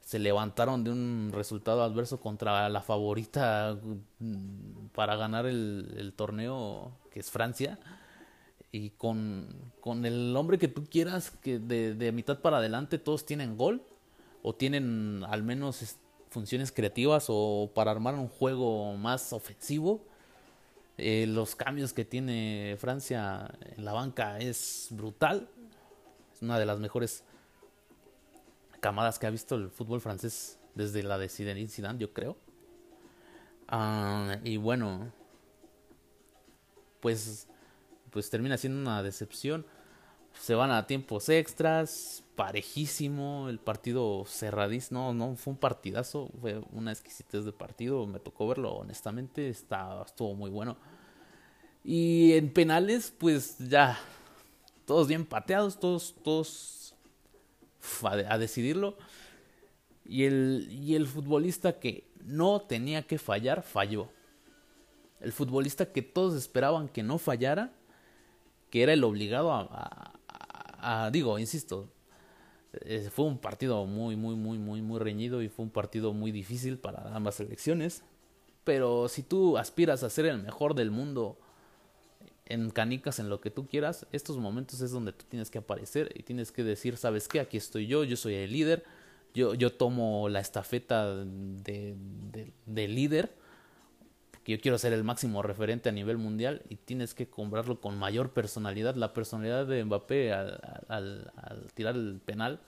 Se 0.00 0.18
levantaron 0.18 0.84
de 0.84 0.90
un 0.90 1.30
resultado 1.32 1.82
adverso 1.82 2.20
contra 2.20 2.68
la 2.68 2.82
favorita 2.82 3.78
mm, 4.18 4.88
para 4.94 5.16
ganar 5.16 5.46
el, 5.46 6.12
torneo 6.16 6.92
que 7.10 7.20
es 7.20 7.30
Francia. 7.30 7.78
Y 8.70 8.90
con, 8.90 9.48
con, 9.80 10.04
el 10.04 10.36
hombre 10.36 10.58
que 10.58 10.68
tú 10.68 10.84
quieras 10.84 11.30
que 11.30 11.58
de 11.58 12.12
mitad 12.12 12.40
para 12.40 12.58
adelante 12.58 12.98
todos 12.98 13.24
tienen 13.24 13.56
gol 13.56 13.82
o 14.42 14.54
tienen 14.54 15.24
al 15.28 15.44
menos 15.44 15.96
funciones 16.28 16.72
creativas 16.72 17.26
o 17.28 17.70
para 17.72 17.92
armar 17.92 18.16
un 18.16 18.28
juego 18.28 18.94
más 18.96 19.32
ofensivo 19.32 20.04
eh, 20.96 21.26
los 21.26 21.56
cambios 21.56 21.92
que 21.92 22.04
tiene 22.04 22.76
Francia 22.78 23.52
en 23.76 23.84
la 23.84 23.92
banca 23.92 24.38
es 24.38 24.88
brutal. 24.90 25.48
Es 26.32 26.42
una 26.42 26.58
de 26.58 26.66
las 26.66 26.78
mejores 26.78 27.24
camadas 28.80 29.18
que 29.18 29.26
ha 29.26 29.30
visto 29.30 29.54
el 29.54 29.70
fútbol 29.70 30.00
francés 30.00 30.58
desde 30.74 31.02
la 31.02 31.18
de 31.18 31.28
Zinedine 31.28 31.98
yo 31.98 32.12
creo. 32.12 32.36
Ah, 33.68 34.36
y 34.44 34.56
bueno, 34.56 35.12
pues, 37.00 37.48
pues 38.10 38.30
termina 38.30 38.56
siendo 38.56 38.80
una 38.80 39.02
decepción. 39.02 39.66
Se 40.40 40.54
van 40.54 40.70
a 40.70 40.86
tiempos 40.86 41.28
extras, 41.28 42.22
parejísimo, 42.34 43.48
el 43.48 43.58
partido 43.58 44.24
cerradísimo, 44.26 45.12
no, 45.12 45.28
no, 45.30 45.36
fue 45.36 45.52
un 45.52 45.58
partidazo, 45.58 46.30
fue 46.40 46.60
una 46.72 46.92
exquisitez 46.92 47.44
de 47.44 47.52
partido, 47.52 48.06
me 48.06 48.18
tocó 48.18 48.48
verlo 48.48 48.74
honestamente, 48.74 49.48
está, 49.48 50.02
estuvo 50.04 50.34
muy 50.34 50.50
bueno. 50.50 50.76
Y 51.84 52.32
en 52.32 52.52
penales, 52.52 53.12
pues 53.16 53.56
ya, 53.58 53.98
todos 54.86 55.06
bien 55.06 55.24
pateados, 55.26 55.78
todos, 55.78 56.14
todos 56.22 56.94
a, 58.02 58.38
decidirlo. 58.38 58.96
Y 60.06 60.24
el, 60.24 60.68
y 60.70 60.94
el 60.94 61.06
futbolista 61.06 61.78
que 61.78 62.08
no 62.24 62.60
tenía 62.60 63.02
que 63.02 63.18
fallar, 63.18 63.62
falló. 63.62 64.08
El 65.20 65.32
futbolista 65.32 65.92
que 65.92 66.02
todos 66.02 66.34
esperaban 66.34 66.88
que 66.88 67.02
no 67.02 67.18
fallara, 67.18 67.72
que 68.70 68.82
era 68.82 68.92
el 68.92 69.04
obligado 69.04 69.52
a, 69.52 69.60
a 69.62 70.13
digo, 71.12 71.38
insisto, 71.38 71.88
eh, 72.82 73.08
fue 73.10 73.24
un 73.24 73.38
partido 73.38 73.84
muy, 73.86 74.16
muy, 74.16 74.34
muy, 74.34 74.58
muy, 74.58 74.82
muy 74.82 74.98
reñido 74.98 75.42
y 75.42 75.48
fue 75.48 75.64
un 75.64 75.70
partido 75.70 76.12
muy 76.12 76.32
difícil 76.32 76.78
para 76.78 77.14
ambas 77.14 77.36
selecciones. 77.36 78.02
Pero 78.64 79.08
si 79.08 79.22
tú 79.22 79.58
aspiras 79.58 80.02
a 80.02 80.10
ser 80.10 80.26
el 80.26 80.42
mejor 80.42 80.74
del 80.74 80.90
mundo 80.90 81.38
en 82.46 82.70
canicas, 82.70 83.18
en 83.18 83.28
lo 83.28 83.40
que 83.40 83.50
tú 83.50 83.66
quieras, 83.66 84.06
estos 84.12 84.38
momentos 84.38 84.80
es 84.80 84.90
donde 84.90 85.12
tú 85.12 85.24
tienes 85.28 85.50
que 85.50 85.58
aparecer 85.58 86.12
y 86.14 86.22
tienes 86.22 86.52
que 86.52 86.64
decir, 86.64 86.96
¿sabes 86.96 87.28
qué? 87.28 87.40
Aquí 87.40 87.56
estoy 87.56 87.86
yo, 87.86 88.04
yo 88.04 88.16
soy 88.16 88.34
el 88.34 88.52
líder, 88.52 88.84
yo, 89.34 89.54
yo 89.54 89.72
tomo 89.72 90.28
la 90.28 90.40
estafeta 90.40 91.14
de, 91.24 91.96
de, 92.66 92.88
líder, 92.88 93.34
porque 94.44 94.52
yo 94.52 94.60
quiero 94.60 94.76
ser 94.76 94.92
el 94.92 95.04
máximo 95.04 95.40
referente 95.40 95.88
a 95.88 95.92
nivel 95.92 96.18
mundial 96.18 96.60
y 96.68 96.76
tienes 96.76 97.14
que 97.14 97.30
comprarlo 97.30 97.80
con 97.80 97.98
mayor 97.98 98.34
personalidad. 98.34 98.94
La 98.94 99.14
personalidad 99.14 99.66
de 99.66 99.82
Mbappé 99.82 100.34
al, 100.34 101.32
al 101.38 101.72
tirar 101.72 101.94
el 101.94 102.20
penal, 102.22 102.60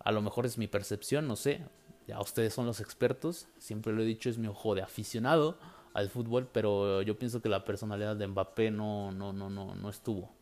a 0.00 0.10
lo 0.10 0.22
mejor 0.22 0.44
es 0.44 0.58
mi 0.58 0.66
percepción, 0.66 1.28
no 1.28 1.36
sé, 1.36 1.60
ya 2.08 2.20
ustedes 2.20 2.52
son 2.52 2.66
los 2.66 2.80
expertos, 2.80 3.46
siempre 3.58 3.92
lo 3.92 4.02
he 4.02 4.04
dicho, 4.04 4.28
es 4.28 4.38
mi 4.38 4.48
ojo 4.48 4.74
de 4.74 4.82
aficionado 4.82 5.56
al 5.94 6.10
fútbol, 6.10 6.48
pero 6.52 7.00
yo 7.02 7.16
pienso 7.16 7.40
que 7.40 7.48
la 7.48 7.64
personalidad 7.64 8.16
de 8.16 8.26
Mbappé 8.26 8.72
no, 8.72 9.12
no, 9.12 9.32
no, 9.32 9.48
no, 9.48 9.76
no 9.76 9.90
estuvo. 9.90 10.32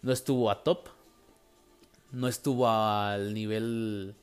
No 0.00 0.10
estuvo 0.10 0.50
a 0.50 0.64
top. 0.64 0.88
No 2.12 2.28
estuvo 2.28 2.66
al 2.66 3.34
nivel 3.34 4.14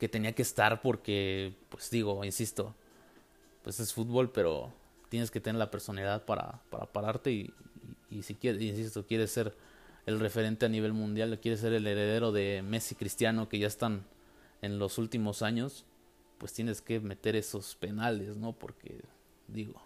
que 0.00 0.08
tenía 0.08 0.32
que 0.32 0.42
estar 0.42 0.82
porque, 0.82 1.54
pues 1.68 1.90
digo, 1.90 2.24
insisto, 2.24 2.74
pues 3.62 3.78
es 3.78 3.92
fútbol, 3.92 4.32
pero 4.32 4.72
tienes 5.08 5.30
que 5.30 5.40
tener 5.40 5.58
la 5.58 5.70
personalidad 5.70 6.24
para, 6.24 6.62
para 6.70 6.86
pararte 6.86 7.32
y, 7.32 7.54
y, 8.10 8.22
si 8.22 8.34
quieres, 8.34 8.62
insisto, 8.62 9.06
quieres 9.06 9.30
ser 9.30 9.54
el 10.06 10.20
referente 10.20 10.66
a 10.66 10.68
nivel 10.68 10.92
mundial, 10.92 11.38
quieres 11.40 11.60
ser 11.60 11.72
el 11.72 11.86
heredero 11.86 12.32
de 12.32 12.62
Messi 12.62 12.94
Cristiano 12.94 13.48
que 13.48 13.58
ya 13.58 13.66
están 13.66 14.04
en 14.62 14.78
los 14.78 14.98
últimos 14.98 15.42
años, 15.42 15.84
pues 16.38 16.52
tienes 16.52 16.80
que 16.80 17.00
meter 17.00 17.36
esos 17.36 17.74
penales, 17.76 18.36
¿no? 18.36 18.52
Porque 18.52 19.00
digo, 19.48 19.82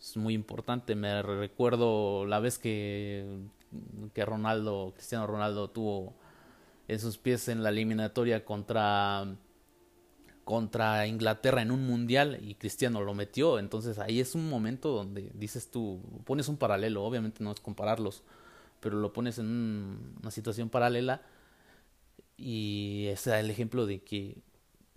es 0.00 0.16
muy 0.16 0.34
importante. 0.34 0.94
Me 0.94 1.22
recuerdo 1.22 2.26
la 2.26 2.40
vez 2.40 2.58
que, 2.58 3.24
que 4.14 4.24
Ronaldo, 4.24 4.92
Cristiano 4.94 5.26
Ronaldo 5.26 5.68
tuvo 5.70 6.14
en 6.88 7.00
sus 7.00 7.18
pies 7.18 7.48
en 7.48 7.62
la 7.62 7.70
eliminatoria 7.70 8.44
contra 8.44 9.26
contra 10.46 11.08
Inglaterra 11.08 11.60
en 11.60 11.72
un 11.72 11.84
mundial 11.84 12.38
y 12.40 12.54
Cristiano 12.54 13.00
lo 13.00 13.14
metió, 13.14 13.58
entonces 13.58 13.98
ahí 13.98 14.20
es 14.20 14.36
un 14.36 14.48
momento 14.48 14.90
donde 14.90 15.32
dices 15.34 15.72
tú, 15.72 16.00
pones 16.24 16.46
un 16.46 16.56
paralelo, 16.56 17.02
obviamente 17.02 17.42
no 17.42 17.50
es 17.50 17.58
compararlos, 17.58 18.22
pero 18.78 18.96
lo 18.96 19.12
pones 19.12 19.40
en 19.40 20.14
una 20.22 20.30
situación 20.30 20.68
paralela 20.68 21.20
y 22.36 23.06
es 23.08 23.26
el 23.26 23.50
ejemplo 23.50 23.86
de 23.86 24.04
que 24.04 24.38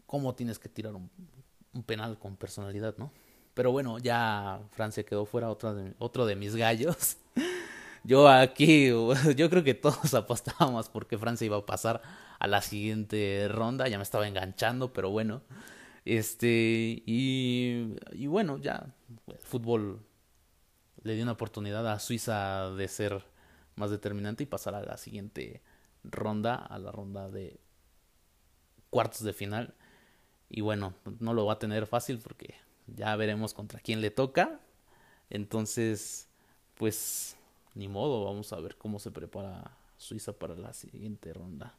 cómo 0.06 0.36
tienes 0.36 0.60
que 0.60 0.70
tirar 0.70 0.94
un 0.94 1.84
penal 1.84 2.20
con 2.20 2.36
personalidad, 2.36 2.96
¿no? 3.00 3.12
Pero 3.56 3.72
bueno, 3.72 3.98
ya 3.98 4.62
Francia 4.74 5.04
quedó 5.04 5.26
fuera 5.26 5.50
otro 5.50 5.74
de, 5.74 5.96
otro 5.98 6.28
de 6.28 6.36
mis 6.36 6.56
gallos. 6.56 7.18
Yo 8.04 8.30
aquí, 8.30 8.88
yo 9.36 9.50
creo 9.50 9.64
que 9.64 9.74
todos 9.74 10.14
apostábamos 10.14 10.90
porque 10.90 11.18
Francia 11.18 11.46
iba 11.46 11.58
a 11.58 11.66
pasar 11.66 12.02
a 12.40 12.48
la 12.48 12.62
siguiente 12.62 13.48
ronda. 13.50 13.88
Ya 13.88 13.98
me 13.98 14.04
estaba 14.04 14.28
enganchando, 14.28 14.94
pero 14.94 15.10
bueno. 15.10 15.42
Este, 16.06 17.04
y, 17.06 17.96
y 18.14 18.28
bueno, 18.28 18.58
ya 18.58 18.94
el 19.28 19.38
fútbol 19.38 20.00
le 21.04 21.14
dio 21.14 21.24
una 21.24 21.34
oportunidad 21.34 21.88
a 21.92 22.00
Suiza 22.00 22.72
de 22.72 22.88
ser 22.88 23.24
más 23.76 23.92
determinante 23.92 24.44
y 24.44 24.48
pasar 24.48 24.76
a 24.76 24.82
la 24.82 24.98
siguiente 24.98 25.62
ronda, 26.04 26.56
a 26.56 26.80
la 26.80 26.92
ronda 26.92 27.30
de 27.30 27.60
cuartos 28.90 29.24
de 29.24 29.34
final. 29.34 29.76
Y 30.50 30.62
bueno, 30.62 30.94
no 31.20 31.34
lo 31.34 31.46
va 31.46 31.54
a 31.54 31.60
tener 31.60 31.86
fácil 31.86 32.20
porque 32.20 32.56
ya 32.88 33.16
veremos 33.16 33.54
contra 33.54 33.80
quién 33.80 34.02
le 34.02 34.12
toca. 34.12 34.60
Entonces, 35.30 36.28
pues, 36.76 37.38
ni 37.76 37.88
modo, 37.88 38.26
vamos 38.26 38.52
a 38.52 38.60
ver 38.60 38.76
cómo 38.78 39.00
se 39.00 39.12
prepara 39.12 39.78
Suiza 39.98 40.34
para 40.34 40.56
la 40.56 40.74
siguiente 40.74 41.34
ronda. 41.34 41.76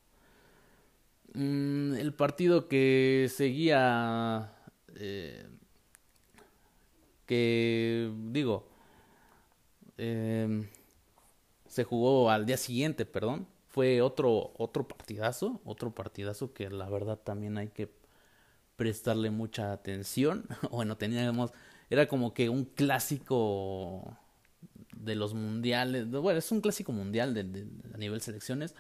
Mm, 1.34 1.94
el 1.94 2.12
partido 2.14 2.68
que 2.68 3.28
seguía, 3.34 4.52
eh, 4.96 5.46
que 7.26 8.10
digo, 8.32 8.68
em, 9.96 10.68
se 11.68 11.84
jugó 11.84 12.30
al 12.30 12.46
día 12.46 12.56
siguiente, 12.56 13.06
perdón, 13.06 13.46
fue 13.68 14.02
otro 14.02 14.52
otro 14.58 14.88
partidazo, 14.88 15.60
otro 15.64 15.94
partidazo 15.94 16.52
que 16.52 16.68
la 16.70 16.88
verdad 16.90 17.18
también 17.18 17.58
hay 17.58 17.68
que 17.68 17.88
prestarle 18.76 19.30
mucha 19.30 19.72
atención. 19.72 20.46
Bueno, 20.72 20.96
teníamos, 20.96 21.52
era 21.90 22.08
como 22.08 22.34
que 22.34 22.48
un 22.50 22.64
clásico 22.64 24.16
de 24.96 25.14
los 25.16 25.34
mundiales, 25.34 26.10
bueno, 26.10 26.38
es 26.38 26.52
un 26.52 26.60
clásico 26.60 26.92
mundial 26.92 27.34
de, 27.34 27.66
a 27.94 27.98
nivel 27.98 28.20
selecciones, 28.20 28.74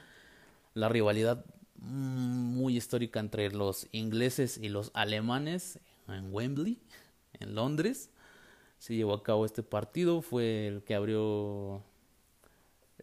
la 0.74 0.88
rivalidad 0.88 1.44
muy 1.80 2.76
histórica 2.76 3.20
entre 3.20 3.50
los 3.50 3.88
ingleses 3.92 4.58
y 4.58 4.68
los 4.68 4.90
alemanes 4.94 5.80
en 6.08 6.32
Wembley, 6.32 6.78
en 7.34 7.54
Londres. 7.54 8.10
Se 8.78 8.94
llevó 8.94 9.14
a 9.14 9.22
cabo 9.22 9.44
este 9.44 9.62
partido, 9.62 10.22
fue 10.22 10.66
el 10.66 10.82
que 10.82 10.94
abrió 10.94 11.82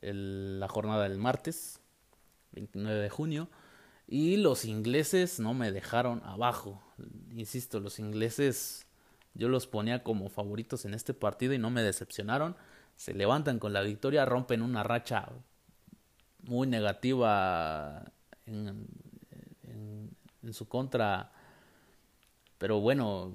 la 0.01 0.67
jornada 0.67 1.03
del 1.03 1.17
martes, 1.17 1.79
29 2.53 2.99
de 2.99 3.09
junio. 3.09 3.49
Y 4.07 4.37
los 4.37 4.65
ingleses 4.65 5.39
no 5.39 5.53
me 5.53 5.71
dejaron 5.71 6.21
abajo. 6.23 6.81
Insisto, 7.35 7.79
los 7.79 7.99
ingleses 7.99 8.87
yo 9.33 9.49
los 9.49 9.67
ponía 9.67 10.03
como 10.03 10.29
favoritos 10.29 10.85
en 10.85 10.93
este 10.93 11.13
partido 11.13 11.53
y 11.53 11.59
no 11.59 11.69
me 11.69 11.83
decepcionaron. 11.83 12.55
Se 12.95 13.13
levantan 13.13 13.59
con 13.59 13.73
la 13.73 13.81
victoria, 13.81 14.25
rompen 14.25 14.61
una 14.61 14.81
racha 14.81 15.29
muy 16.41 16.67
negativa 16.67 18.05
en, 18.47 20.15
su 20.53 20.67
contra. 20.67 21.31
Pero 22.57 22.79
bueno, 22.79 23.33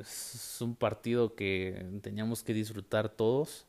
es 0.00 0.58
un 0.60 0.74
partido 0.74 1.34
que 1.34 2.00
teníamos 2.02 2.42
que 2.42 2.52
disfrutar 2.52 3.08
todos. 3.08 3.66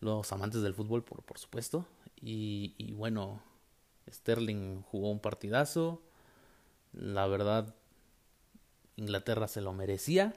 Los 0.00 0.32
amantes 0.32 0.62
del 0.62 0.74
fútbol, 0.74 1.04
por, 1.04 1.22
por 1.22 1.38
supuesto. 1.38 1.86
Y, 2.20 2.74
y 2.78 2.92
bueno, 2.92 3.40
Sterling 4.10 4.82
jugó 4.82 5.10
un 5.10 5.20
partidazo. 5.20 6.02
La 6.92 7.26
verdad, 7.26 7.74
Inglaterra 8.96 9.48
se 9.48 9.60
lo 9.60 9.72
merecía. 9.72 10.34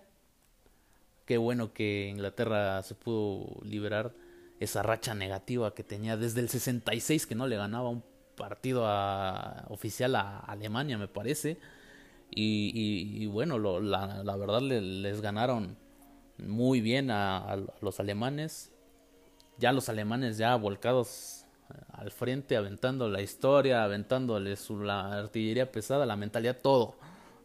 Qué 1.25 1.37
bueno 1.37 1.73
que 1.73 2.07
Inglaterra 2.09 2.81
se 2.83 2.95
pudo 2.95 3.61
liberar 3.63 4.13
esa 4.59 4.81
racha 4.81 5.13
negativa 5.13 5.73
que 5.73 5.83
tenía 5.83 6.17
desde 6.17 6.39
el 6.39 6.49
66 6.49 7.27
que 7.27 7.35
no 7.35 7.47
le 7.47 7.57
ganaba 7.57 7.89
un 7.89 8.03
partido 8.37 8.85
oficial 9.67 10.15
a 10.15 10.39
Alemania, 10.39 10.97
me 10.97 11.09
parece. 11.09 11.57
Y, 12.31 13.25
bueno, 13.27 13.59
la, 13.79 14.37
verdad 14.37 14.61
les 14.61 15.21
ganaron 15.21 15.77
muy 16.37 16.79
bien 16.79 17.11
a, 17.11 17.57
los 17.81 17.99
alemanes. 17.99 18.71
Ya 19.57 19.73
los 19.73 19.89
alemanes 19.89 20.37
ya 20.37 20.55
volcados 20.55 21.45
al 21.91 22.11
frente, 22.11 22.55
aventando 22.55 23.09
la 23.09 23.21
historia, 23.21 23.83
aventándoles 23.83 24.69
la 24.69 25.19
artillería 25.19 25.69
pesada, 25.71 26.05
la 26.05 26.15
mentalidad, 26.15 26.57
todo. 26.61 26.95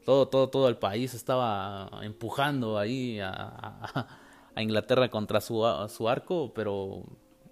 Todo, 0.05 0.29
todo, 0.29 0.49
todo 0.49 0.69
el 0.69 0.77
país 0.77 1.15
estaba 1.15 1.89
empujando 2.03 2.77
ahí 2.77 3.21
a, 3.21 4.09
a 4.55 4.63
Inglaterra 4.63 5.09
contra 5.09 5.41
su, 5.41 5.65
su 5.89 6.09
arco, 6.09 6.53
pero 6.55 7.05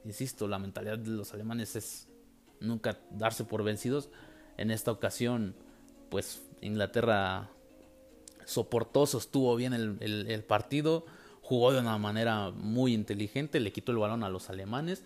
insisto, 0.04 0.48
la 0.48 0.58
mentalidad 0.58 0.98
de 0.98 1.10
los 1.10 1.32
alemanes 1.32 1.76
es 1.76 2.09
nunca 2.60 2.98
darse 3.10 3.44
por 3.44 3.64
vencidos. 3.64 4.10
En 4.56 4.70
esta 4.70 4.92
ocasión, 4.92 5.54
pues 6.10 6.42
Inglaterra 6.60 7.50
soportó, 8.44 9.06
sostuvo 9.06 9.54
bien 9.56 9.72
el, 9.72 9.98
el, 10.00 10.44
partido, 10.44 11.06
jugó 11.40 11.72
de 11.72 11.80
una 11.80 11.96
manera 11.98 12.50
muy 12.50 12.94
inteligente, 12.94 13.60
le 13.60 13.72
quitó 13.72 13.92
el 13.92 13.98
balón 13.98 14.24
a 14.24 14.28
los 14.28 14.50
alemanes, 14.50 15.04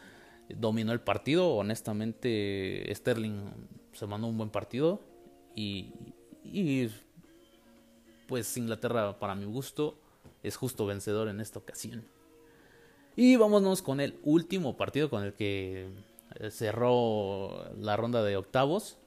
dominó 0.48 0.92
el 0.92 1.00
partido, 1.00 1.50
honestamente 1.54 2.90
Sterling 2.94 3.50
se 3.92 4.06
mandó 4.06 4.26
un 4.26 4.38
buen 4.38 4.50
partido 4.50 5.00
y, 5.54 5.92
y 6.42 6.88
pues 8.26 8.56
Inglaterra 8.56 9.18
para 9.18 9.34
mi 9.34 9.44
gusto 9.44 9.98
es 10.42 10.56
justo 10.56 10.86
vencedor 10.86 11.28
en 11.28 11.40
esta 11.40 11.58
ocasión. 11.58 12.04
Y 13.16 13.36
vámonos 13.36 13.82
con 13.82 14.00
el 14.00 14.18
último 14.24 14.76
partido 14.76 15.08
con 15.08 15.22
el 15.22 15.34
que 15.34 15.88
cerró 16.50 17.70
la 17.78 17.96
ronda 17.96 18.22
de 18.22 18.36
octavos. 18.36 18.98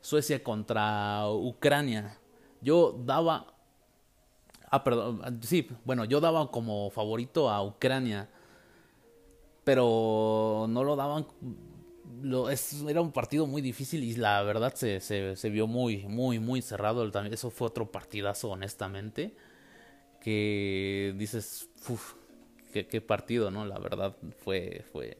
Suecia 0.00 0.42
contra 0.42 1.28
Ucrania. 1.30 2.18
Yo 2.60 2.98
daba... 3.04 3.54
Ah, 4.70 4.84
perdón. 4.84 5.40
Sí, 5.42 5.68
bueno, 5.84 6.04
yo 6.04 6.20
daba 6.20 6.50
como 6.50 6.90
favorito 6.90 7.50
a 7.50 7.62
Ucrania. 7.62 8.28
Pero 9.64 10.66
no 10.68 10.84
lo 10.84 10.96
daban... 10.96 11.26
Lo, 12.22 12.50
era 12.50 13.00
un 13.00 13.12
partido 13.12 13.46
muy 13.46 13.62
difícil 13.62 14.02
y 14.04 14.14
la 14.14 14.42
verdad 14.42 14.74
se, 14.74 15.00
se, 15.00 15.50
vio 15.50 15.66
muy, 15.66 16.06
muy, 16.06 16.38
muy 16.38 16.60
cerrado. 16.60 17.06
Eso 17.30 17.50
fue 17.50 17.68
otro 17.68 17.90
partidazo, 17.90 18.50
honestamente 18.50 19.34
que 20.20 21.14
dices, 21.16 21.68
uff, 21.88 22.14
qué, 22.72 23.00
partido, 23.00 23.50
¿no? 23.50 23.64
La 23.64 23.78
verdad 23.78 24.14
fue, 24.44 24.84
fue, 24.92 25.16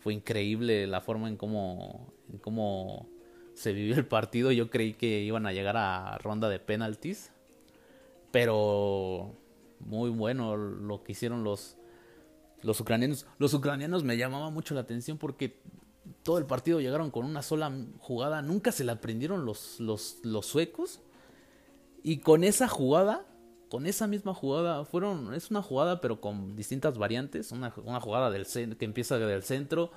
fue 0.00 0.14
increíble 0.14 0.86
la 0.86 1.00
forma 1.00 1.28
en 1.28 1.36
cómo, 1.36 2.12
en 2.32 2.38
cómo 2.38 3.08
se 3.54 3.72
vivió 3.72 3.96
el 3.96 4.06
partido. 4.06 4.52
Yo 4.52 4.70
creí 4.70 4.94
que 4.94 5.20
iban 5.20 5.46
a 5.46 5.52
llegar 5.52 5.76
a 5.76 6.18
ronda 6.18 6.48
de 6.48 6.60
penaltis, 6.60 7.32
pero 8.30 9.34
muy 9.80 10.10
bueno 10.10 10.56
lo 10.56 11.02
que 11.02 11.12
hicieron 11.12 11.44
los, 11.44 11.76
los 12.62 12.80
ucranianos. 12.80 13.26
Los 13.38 13.54
ucranianos 13.54 14.04
me 14.04 14.16
llamaban 14.16 14.54
mucho 14.54 14.74
la 14.74 14.82
atención 14.82 15.18
porque 15.18 15.60
todo 16.22 16.38
el 16.38 16.46
partido 16.46 16.80
llegaron 16.80 17.10
con 17.10 17.24
una 17.24 17.42
sola 17.42 17.72
jugada. 17.98 18.40
Nunca 18.42 18.72
se 18.72 18.84
la 18.84 18.92
aprendieron 18.92 19.44
los, 19.44 19.80
los 19.80 20.46
suecos. 20.46 21.00
Y 22.04 22.18
con 22.18 22.44
esa 22.44 22.68
jugada 22.68 23.26
con 23.68 23.86
esa 23.86 24.06
misma 24.06 24.34
jugada, 24.34 24.84
fueron, 24.84 25.34
es 25.34 25.50
una 25.50 25.62
jugada 25.62 26.00
pero 26.00 26.20
con 26.20 26.56
distintas 26.56 26.98
variantes, 26.98 27.52
una, 27.52 27.72
una 27.84 28.00
jugada 28.00 28.30
del 28.30 28.46
que 28.76 28.84
empieza 28.84 29.18
del 29.18 29.42
centro 29.42 29.90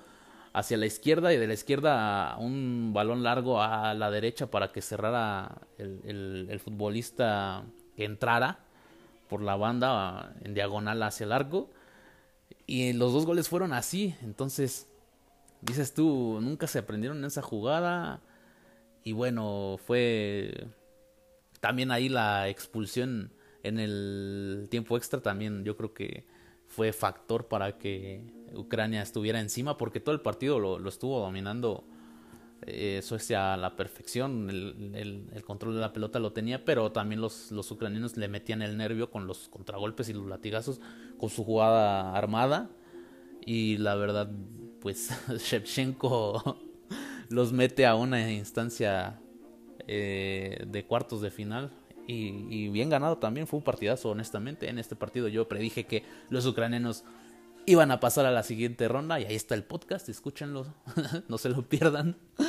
hacia 0.54 0.78
la 0.78 0.86
izquierda 0.86 1.34
y 1.34 1.38
de 1.38 1.48
la 1.48 1.54
izquierda 1.54 2.38
un 2.38 2.92
balón 2.94 3.24
largo 3.24 3.62
a 3.62 3.94
la 3.94 4.12
derecha 4.12 4.48
para 4.48 4.72
que 4.72 4.82
cerrara 4.82 5.62
el, 5.78 6.48
el, 6.50 6.60
futbolista 6.60 7.64
que 7.96 8.04
entrara 8.04 8.60
por 9.30 9.42
la 9.42 9.56
banda 9.56 10.34
en 10.44 10.54
diagonal 10.54 11.02
hacia 11.04 11.26
el 11.26 11.32
arco. 11.32 11.70
Y 12.68 12.94
los 12.94 13.14
dos 13.14 13.26
goles 13.26 13.48
fueron 13.48 13.72
así. 13.72 14.16
Entonces, 14.22 14.88
dices 15.62 15.94
tú, 15.94 16.40
nunca 16.42 16.68
se 16.68 16.80
aprendieron 16.80 17.24
esa 17.24 17.42
jugada. 17.42 18.20
Y 19.04 19.14
bueno, 19.14 19.80
fue 19.86 20.68
también 21.62 21.92
ahí 21.92 22.10
la 22.10 22.50
expulsión 22.50 23.32
en 23.64 23.80
el 23.80 24.68
tiempo 24.70 24.98
extra 24.98 25.22
también 25.22 25.64
yo 25.64 25.78
creo 25.78 25.94
que 25.94 26.26
fue 26.68 26.94
factor 26.94 27.48
para 27.48 27.78
que 27.78 28.22
Ucrania 28.56 29.02
estuviera 29.02 29.40
encima 29.40 29.78
porque 29.78 30.00
todo 30.00 30.16
el 30.16 30.22
partido 30.22 30.60
lo, 30.60 30.88
estuvo 30.88 31.20
dominando 31.20 31.84
eh, 32.64 33.02
Suecia 33.04 33.54
a 33.54 33.58
la 33.58 33.76
perfección, 33.76 34.50
el, 34.50 35.44
control 35.46 35.76
de 35.76 35.82
la 35.82 35.94
pelota 35.94 36.20
lo 36.20 36.32
tenía, 36.32 36.64
pero 36.64 36.92
también 36.92 37.20
los, 37.20 37.52
los 37.52 37.72
ucranianos 37.72 38.18
le 38.18 38.28
metían 38.28 38.62
el 38.62 38.78
nervio 38.78 39.10
con 39.10 39.28
los 39.28 39.50
contragolpes 39.50 40.10
y 40.10 40.14
los 40.14 40.28
latigazos, 40.28 40.80
con 41.18 41.30
su 41.30 41.44
jugada 41.44 42.16
armada 42.16 42.70
y 43.46 43.78
la 43.78 43.96
verdad 43.96 44.32
pues 44.80 45.12
Shevchenko 45.40 46.58
los 47.30 47.52
mete 47.52 47.86
a 47.86 47.96
una 47.96 48.32
instancia 48.32 49.20
eh, 49.88 50.64
de 50.68 50.86
cuartos 50.86 51.22
de 51.22 51.32
final 51.32 51.72
y, 52.12 52.70
bien 52.70 52.90
ganado 52.90 53.18
también, 53.18 53.48
fue 53.48 53.58
un 53.58 53.64
partidazo, 53.64 54.10
honestamente. 54.10 54.70
En 54.70 54.80
este 54.80 54.96
partido 54.96 55.28
yo 55.28 55.48
predije 55.48 55.86
que 55.86 56.04
los 56.30 56.46
ucranianos 56.46 57.04
iban 57.66 57.92
a 57.92 58.00
pasar 58.00 58.26
a 58.26 58.32
la 58.32 58.44
siguiente 58.44 58.88
ronda 58.88 59.20
y 59.20 59.26
ahí 59.26 59.36
está 59.36 59.56
el 59.56 59.64
podcast, 59.64 60.10
escúchenlo, 60.10 60.74
no 61.28 61.38
se 61.38 61.50
lo 61.50 61.68
pierdan. 61.68 62.18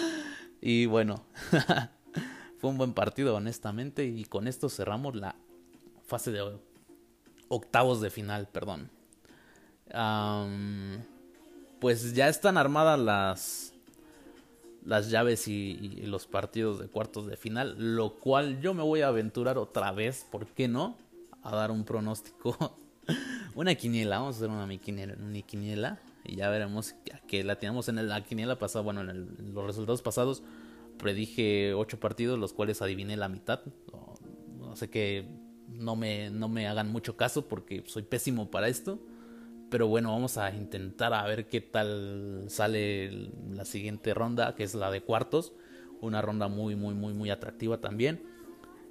Y 0.65 0.87
bueno, 0.87 1.25
fue 2.59 2.71
un 2.71 2.79
buen 2.79 2.95
partido, 2.95 3.35
honestamente, 3.35 4.05
y 4.05 4.25
con 4.27 4.47
esto 4.47 4.69
cerramos 4.69 5.17
la 5.17 5.35
fase 6.07 6.31
de 6.31 6.57
octavos 7.49 8.01
de 8.01 8.11
final, 8.11 8.47
perdón. 8.47 8.89
pues 11.81 12.15
ya 12.15 12.29
están 12.29 12.59
armadas 12.59 13.01
las 13.01 13.72
las 14.85 15.11
llaves 15.11 15.49
y, 15.49 16.03
los 16.07 16.27
partidos 16.27 16.79
de 16.79 16.89
cuartos 16.89 17.27
de 17.27 17.37
final, 17.37 17.77
lo 17.79 18.15
cual 18.15 18.61
yo 18.61 18.75
me 18.75 18.83
voy 18.83 19.03
a 19.03 19.09
aventurar 19.09 19.59
otra 19.59 19.93
vez, 19.93 20.27
¿por 20.31 20.47
qué 20.47 20.69
no? 20.69 20.97
A 21.43 21.55
dar 21.55 21.71
un 21.71 21.85
pronóstico, 21.85 22.77
una 23.55 23.75
quiniela, 23.75 24.19
vamos 24.19 24.37
a 24.37 24.39
hacer 24.39 24.51
una 24.51 24.69
quiniela, 24.79 25.15
una 25.19 25.43
quiniela 25.43 26.01
y 26.25 26.37
ya 26.37 26.51
veremos 26.51 26.95
que 27.27 27.43
la 27.45 27.59
teníamos 27.59 27.89
en 27.89 28.07
la 28.09 28.23
quiniela 28.25 28.59
pasada, 28.59 28.83
bueno, 28.83 29.01
en, 29.03 29.55
los 29.55 29.67
resultados 29.67 30.03
pasados 30.03 30.43
predije 30.99 31.75
ocho 31.75 31.99
partidos, 31.99 32.39
los 32.39 32.53
cuales 32.53 32.83
adiviné 32.83 33.17
la 33.17 33.29
mitad, 33.29 33.61
no, 34.59 34.77
sé 34.77 34.89
que 34.89 35.29
no 35.69 35.97
me, 35.97 36.31
no 36.31 36.49
me 36.49 36.69
hagan 36.69 36.91
mucho 36.91 37.17
caso 37.17 37.49
porque 37.49 37.83
soy 37.87 38.03
pésimo 38.03 38.51
para 38.51 38.69
esto. 38.69 38.99
Pero 39.73 39.89
bueno, 39.89 40.13
vamos 40.13 40.37
a 40.37 40.55
intentar 40.55 41.15
a 41.15 41.25
ver 41.25 41.47
qué 41.47 41.63
tal 41.63 42.45
sale 42.49 43.31
la 43.55 43.65
siguiente 43.65 44.13
ronda, 44.13 44.55
que 44.55 44.65
es 44.65 44.75
la 44.75 44.91
de 44.91 45.01
cuartos. 45.01 45.55
Una 46.03 46.21
ronda 46.21 46.49
muy, 46.49 46.77
muy, 46.77 46.93
muy, 46.93 47.15
muy 47.15 47.31
atractiva 47.31 47.79
también. 47.79 48.23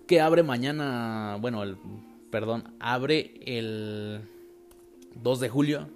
Que 0.08 0.22
abre 0.22 0.42
mañana, 0.42 1.38
bueno, 1.40 1.62
el, 1.62 1.78
perdón, 2.32 2.74
abre 2.80 3.36
el 3.46 4.22
2 5.22 5.40
de 5.40 5.50
julio. 5.50 5.88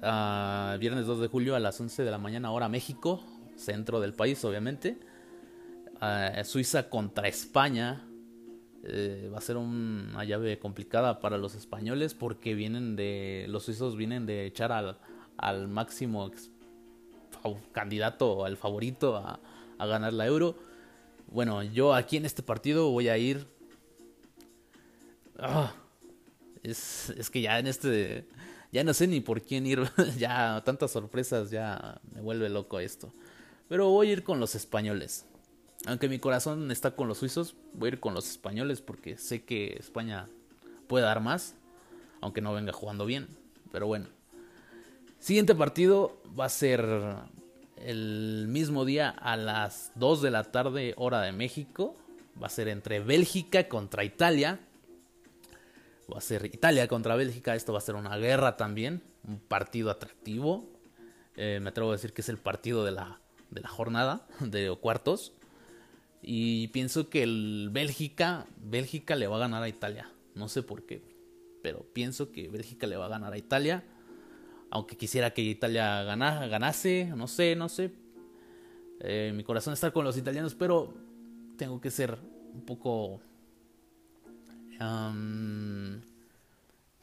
Uh, 0.00 0.78
viernes 0.78 1.06
2 1.06 1.18
de 1.18 1.26
julio 1.26 1.56
a 1.56 1.58
las 1.58 1.80
11 1.80 2.04
de 2.04 2.10
la 2.12 2.18
mañana, 2.18 2.52
hora 2.52 2.68
México, 2.68 3.20
centro 3.56 3.98
del 3.98 4.14
país, 4.14 4.44
obviamente. 4.44 4.96
Uh, 6.00 6.44
Suiza 6.44 6.88
contra 6.88 7.26
España. 7.26 8.07
Eh, 8.84 9.28
va 9.32 9.38
a 9.38 9.40
ser 9.40 9.56
una 9.56 10.24
llave 10.24 10.58
complicada 10.58 11.18
para 11.20 11.36
los 11.36 11.54
españoles 11.56 12.14
porque 12.14 12.54
vienen 12.54 12.94
de 12.94 13.46
los 13.48 13.64
suizos 13.64 13.96
vienen 13.96 14.24
de 14.24 14.46
echar 14.46 14.70
al, 14.70 14.98
al 15.36 15.66
máximo 15.66 16.30
candidato 17.72 18.44
al 18.44 18.56
favorito 18.56 19.16
a, 19.16 19.40
ganar 19.78 20.12
la 20.12 20.26
euro 20.26 20.54
bueno 21.26 21.64
yo 21.64 21.92
aquí 21.92 22.18
en 22.18 22.24
este 22.24 22.44
partido 22.44 22.90
voy 22.90 23.08
a 23.08 23.18
ir 23.18 23.48
ah, 25.40 25.72
es, 26.62 27.10
es 27.10 27.30
que 27.30 27.40
ya 27.40 27.58
en 27.58 27.66
este 27.66 28.28
ya 28.70 28.84
no 28.84 28.92
sé 28.92 29.06
ni 29.06 29.20
por 29.20 29.42
quién 29.42 29.66
ir, 29.66 29.82
ya 30.18 30.62
tantas 30.64 30.90
sorpresas, 30.90 31.50
ya 31.50 32.00
me 32.12 32.20
vuelve 32.20 32.48
loco 32.48 32.78
esto. 32.80 33.12
Pero 33.68 33.90
voy 33.90 34.10
a 34.10 34.12
ir 34.12 34.22
con 34.22 34.40
los 34.40 34.54
españoles. 34.54 35.26
Aunque 35.88 36.10
mi 36.10 36.18
corazón 36.18 36.70
está 36.70 36.90
con 36.90 37.08
los 37.08 37.16
suizos, 37.16 37.54
voy 37.72 37.88
a 37.88 37.92
ir 37.92 38.00
con 38.00 38.12
los 38.12 38.28
españoles 38.28 38.82
porque 38.82 39.16
sé 39.16 39.44
que 39.44 39.74
España 39.80 40.26
puede 40.86 41.06
dar 41.06 41.22
más, 41.22 41.54
aunque 42.20 42.42
no 42.42 42.52
venga 42.52 42.74
jugando 42.74 43.06
bien. 43.06 43.26
Pero 43.72 43.86
bueno. 43.86 44.06
Siguiente 45.18 45.54
partido 45.54 46.20
va 46.38 46.44
a 46.44 46.50
ser 46.50 46.84
el 47.76 48.46
mismo 48.48 48.84
día 48.84 49.08
a 49.08 49.38
las 49.38 49.90
2 49.94 50.20
de 50.20 50.30
la 50.30 50.44
tarde 50.44 50.92
hora 50.98 51.22
de 51.22 51.32
México. 51.32 51.96
Va 52.40 52.48
a 52.48 52.50
ser 52.50 52.68
entre 52.68 53.00
Bélgica 53.00 53.66
contra 53.66 54.04
Italia. 54.04 54.60
Va 56.12 56.18
a 56.18 56.20
ser 56.20 56.44
Italia 56.44 56.86
contra 56.86 57.16
Bélgica. 57.16 57.54
Esto 57.54 57.72
va 57.72 57.78
a 57.78 57.82
ser 57.82 57.94
una 57.94 58.14
guerra 58.18 58.58
también. 58.58 59.02
Un 59.26 59.40
partido 59.40 59.90
atractivo. 59.90 60.68
Eh, 61.34 61.60
me 61.62 61.70
atrevo 61.70 61.88
a 61.88 61.92
decir 61.92 62.12
que 62.12 62.20
es 62.20 62.28
el 62.28 62.36
partido 62.36 62.84
de 62.84 62.92
la, 62.92 63.20
de 63.48 63.62
la 63.62 63.68
jornada 63.68 64.26
de 64.40 64.76
cuartos. 64.78 65.32
Y 66.22 66.68
pienso 66.68 67.08
que 67.08 67.22
el 67.22 67.70
Bélgica, 67.72 68.46
Bélgica 68.62 69.16
le 69.16 69.26
va 69.26 69.36
a 69.36 69.40
ganar 69.40 69.62
a 69.62 69.68
Italia. 69.68 70.10
No 70.34 70.48
sé 70.48 70.62
por 70.62 70.84
qué. 70.84 71.02
Pero 71.62 71.84
pienso 71.92 72.32
que 72.32 72.48
Bélgica 72.48 72.86
le 72.86 72.96
va 72.96 73.06
a 73.06 73.10
ganar 73.10 73.32
a 73.32 73.38
Italia. 73.38 73.84
Aunque 74.70 74.96
quisiera 74.96 75.32
que 75.32 75.42
Italia 75.42 76.02
ganase, 76.02 77.10
no 77.16 77.26
sé, 77.26 77.56
no 77.56 77.68
sé. 77.68 77.92
Eh, 79.00 79.32
mi 79.34 79.44
corazón 79.44 79.74
está 79.74 79.90
con 79.90 80.04
los 80.04 80.16
italianos, 80.16 80.54
pero 80.54 80.92
tengo 81.56 81.80
que 81.80 81.90
ser 81.90 82.18
un 82.52 82.62
poco 82.64 83.20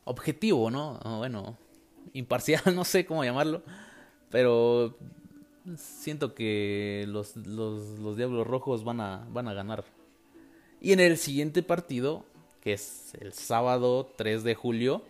objetivo, 0.05 0.71
¿no? 0.71 0.99
Bueno, 1.17 1.57
imparcial, 2.13 2.61
no 2.75 2.85
sé 2.85 3.05
cómo 3.05 3.23
llamarlo, 3.23 3.63
pero 4.29 4.97
siento 5.77 6.33
que 6.33 7.05
los, 7.07 7.35
los, 7.35 8.17
Diablos 8.17 8.45
Rojos 8.45 8.83
van 8.83 9.01
a, 9.01 9.25
van 9.31 9.47
a 9.47 9.53
ganar. 9.53 9.83
Y 10.81 10.93
en 10.93 10.99
el 10.99 11.17
siguiente 11.17 11.63
partido, 11.63 12.25
que 12.61 12.73
es 12.73 13.13
el 13.19 13.33
sábado 13.33 14.11
3 14.17 14.43
de 14.43 14.55
julio, 14.55 15.03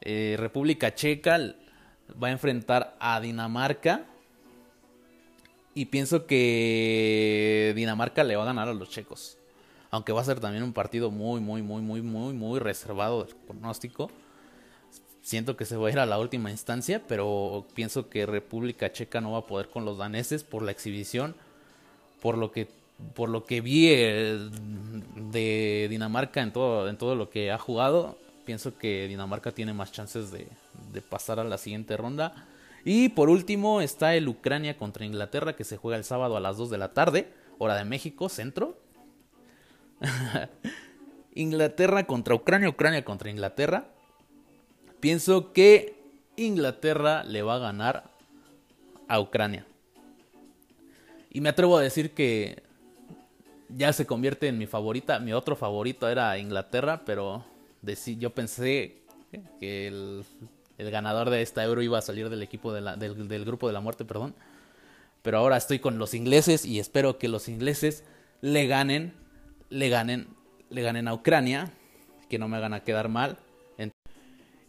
eh, 0.00 0.36
República 0.38 0.94
Checa 0.94 1.38
va 2.22 2.28
a 2.28 2.32
enfrentar 2.32 2.96
a 3.00 3.20
Dinamarca. 3.20 4.06
Y 5.74 5.86
pienso 5.86 6.26
que 6.26 7.74
Dinamarca 7.76 8.24
le 8.24 8.36
va 8.36 8.44
a 8.44 8.46
ganar 8.46 8.68
a 8.68 8.74
los 8.74 8.88
checos. 8.88 9.36
Aunque 9.90 10.12
va 10.12 10.22
a 10.22 10.24
ser 10.24 10.40
también 10.40 10.64
un 10.64 10.72
partido 10.72 11.10
muy, 11.10 11.40
muy, 11.40 11.62
muy, 11.62 11.82
muy, 11.82 12.00
muy, 12.00 12.32
muy 12.32 12.58
reservado 12.58 13.24
del 13.24 13.36
pronóstico. 13.36 14.10
Siento 15.26 15.56
que 15.56 15.64
se 15.64 15.76
va 15.76 15.88
a 15.88 15.90
ir 15.90 15.98
a 15.98 16.06
la 16.06 16.20
última 16.20 16.52
instancia, 16.52 17.02
pero 17.08 17.66
pienso 17.74 18.08
que 18.08 18.26
República 18.26 18.92
Checa 18.92 19.20
no 19.20 19.32
va 19.32 19.38
a 19.38 19.46
poder 19.48 19.68
con 19.68 19.84
los 19.84 19.98
daneses 19.98 20.44
por 20.44 20.62
la 20.62 20.70
exhibición, 20.70 21.34
por 22.22 22.38
lo 22.38 22.52
que 22.52 22.68
por 23.12 23.28
lo 23.28 23.44
que 23.44 23.60
vi 23.60 23.88
eh, 23.88 24.38
de 25.16 25.88
Dinamarca 25.90 26.42
en 26.42 26.52
todo 26.52 26.88
en 26.88 26.96
todo 26.96 27.16
lo 27.16 27.28
que 27.28 27.50
ha 27.50 27.58
jugado, 27.58 28.16
pienso 28.44 28.78
que 28.78 29.08
Dinamarca 29.08 29.50
tiene 29.50 29.72
más 29.72 29.90
chances 29.90 30.30
de, 30.30 30.46
de 30.92 31.02
pasar 31.02 31.40
a 31.40 31.44
la 31.44 31.58
siguiente 31.58 31.96
ronda. 31.96 32.46
Y 32.84 33.08
por 33.08 33.28
último 33.28 33.80
está 33.80 34.14
el 34.14 34.28
Ucrania 34.28 34.76
contra 34.76 35.06
Inglaterra 35.06 35.56
que 35.56 35.64
se 35.64 35.76
juega 35.76 35.98
el 35.98 36.04
sábado 36.04 36.36
a 36.36 36.40
las 36.40 36.56
2 36.56 36.70
de 36.70 36.78
la 36.78 36.94
tarde, 36.94 37.32
hora 37.58 37.74
de 37.74 37.84
México, 37.84 38.28
centro. 38.28 38.78
Inglaterra 41.34 42.06
contra 42.06 42.36
Ucrania, 42.36 42.68
Ucrania 42.68 43.04
contra 43.04 43.28
Inglaterra. 43.28 43.88
Pienso 45.00 45.52
que 45.52 45.94
Inglaterra 46.36 47.24
le 47.24 47.42
va 47.42 47.56
a 47.56 47.58
ganar 47.58 48.10
a 49.08 49.20
Ucrania. 49.20 49.66
Y 51.30 51.40
me 51.40 51.50
atrevo 51.50 51.76
a 51.76 51.82
decir 51.82 52.12
que 52.12 52.62
ya 53.68 53.92
se 53.92 54.06
convierte 54.06 54.48
en 54.48 54.58
mi 54.58 54.66
favorita. 54.66 55.18
Mi 55.18 55.32
otro 55.32 55.56
favorito 55.56 56.08
era 56.08 56.38
Inglaterra, 56.38 57.02
pero 57.04 57.44
yo 58.18 58.30
pensé 58.30 59.02
que 59.60 59.88
el, 59.88 60.24
ganador 60.78 61.30
de 61.30 61.42
esta 61.42 61.64
euro 61.64 61.82
iba 61.82 61.98
a 61.98 62.02
salir 62.02 62.28
del 62.30 62.42
equipo 62.42 62.72
del, 62.72 62.98
del 62.98 63.44
grupo 63.44 63.66
de 63.66 63.72
la 63.72 63.80
muerte, 63.80 64.04
perdón. 64.04 64.34
Pero 65.22 65.38
ahora 65.38 65.56
estoy 65.56 65.78
con 65.78 65.98
los 65.98 66.14
ingleses 66.14 66.64
y 66.64 66.78
espero 66.78 67.18
que 67.18 67.28
los 67.28 67.48
ingleses 67.48 68.04
le 68.40 68.66
ganen, 68.66 69.12
le 69.70 69.88
ganen, 69.88 70.28
le 70.70 70.82
ganen 70.82 71.08
a 71.08 71.14
Ucrania, 71.14 71.72
que 72.28 72.38
no 72.38 72.48
me 72.48 72.56
hagan 72.56 72.74
a 72.74 72.84
quedar 72.84 73.08
mal. 73.08 73.38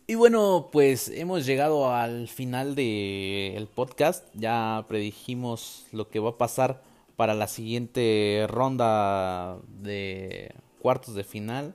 Y 0.10 0.16
bueno, 0.16 0.70
pues 0.72 1.10
hemos 1.10 1.46
llegado 1.46 1.94
al 1.94 2.30
final 2.30 2.76
del 2.76 3.68
podcast. 3.68 4.26
Ya 4.34 4.86
predijimos 4.88 5.86
lo 5.92 6.08
que 6.10 6.20
va 6.20 6.30
a 6.30 6.38
pasar 6.38 6.82
para 7.18 7.34
la 7.34 7.50
siguiente 7.50 8.46
ronda 8.48 9.58
de 9.68 10.56
cuartos 10.80 11.14
de 11.14 11.26
final. 11.26 11.74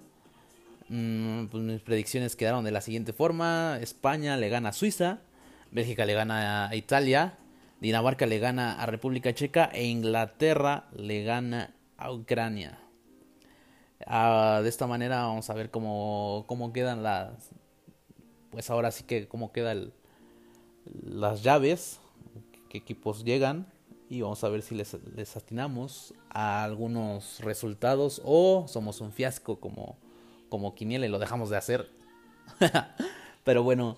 Mm, 0.89 1.49
pues 1.49 1.63
mis 1.63 1.83
predicciones 1.83 2.35
quedaron 2.35 2.65
de 2.65 2.71
la 2.71 2.81
siguiente 2.81 3.13
forma. 3.13 3.79
España 3.83 4.39
le 4.39 4.49
gana 4.49 4.71
a 4.71 4.73
Suiza. 4.73 5.19
Bélgica 5.71 6.07
le 6.07 6.15
gana 6.15 6.71
a 6.71 6.75
Italia. 6.75 7.37
Dinamarca 7.83 8.25
le 8.25 8.39
gana 8.39 8.81
a 8.81 8.87
República 8.87 9.35
Checa. 9.35 9.67
E 9.75 9.85
Inglaterra 9.85 10.89
le 10.97 11.23
gana 11.23 11.75
a 11.99 12.11
Ucrania. 12.11 12.79
Ah, 14.07 14.61
de 14.63 14.71
esta 14.71 14.87
manera 14.87 15.27
vamos 15.27 15.51
a 15.51 15.55
ver 15.55 15.71
cómo, 15.71 16.45
cómo 16.47 16.73
quedan 16.73 17.03
las... 17.03 17.51
Pues 18.53 18.71
ahora 18.71 18.93
sí 18.93 19.05
que 19.05 19.27
cómo 19.27 19.51
quedan 19.51 19.93
las 21.03 21.43
llaves. 21.43 21.99
Qué 22.69 22.79
equipos 22.79 23.25
llegan. 23.25 23.67
Y 24.09 24.21
vamos 24.21 24.45
a 24.45 24.49
ver 24.51 24.63
si 24.63 24.75
les, 24.75 24.95
les 25.17 25.37
atinamos 25.37 26.15
a 26.31 26.63
algunos 26.63 27.41
resultados. 27.41 28.21
O 28.25 28.67
somos 28.69 29.01
un 29.01 29.11
fiasco 29.11 29.59
como 29.59 29.97
como 30.53 30.75
quiniela 30.75 31.07
y 31.07 31.09
lo 31.09 31.19
dejamos 31.19 31.49
de 31.49 31.57
hacer. 31.57 31.89
Pero 33.45 33.63
bueno, 33.63 33.97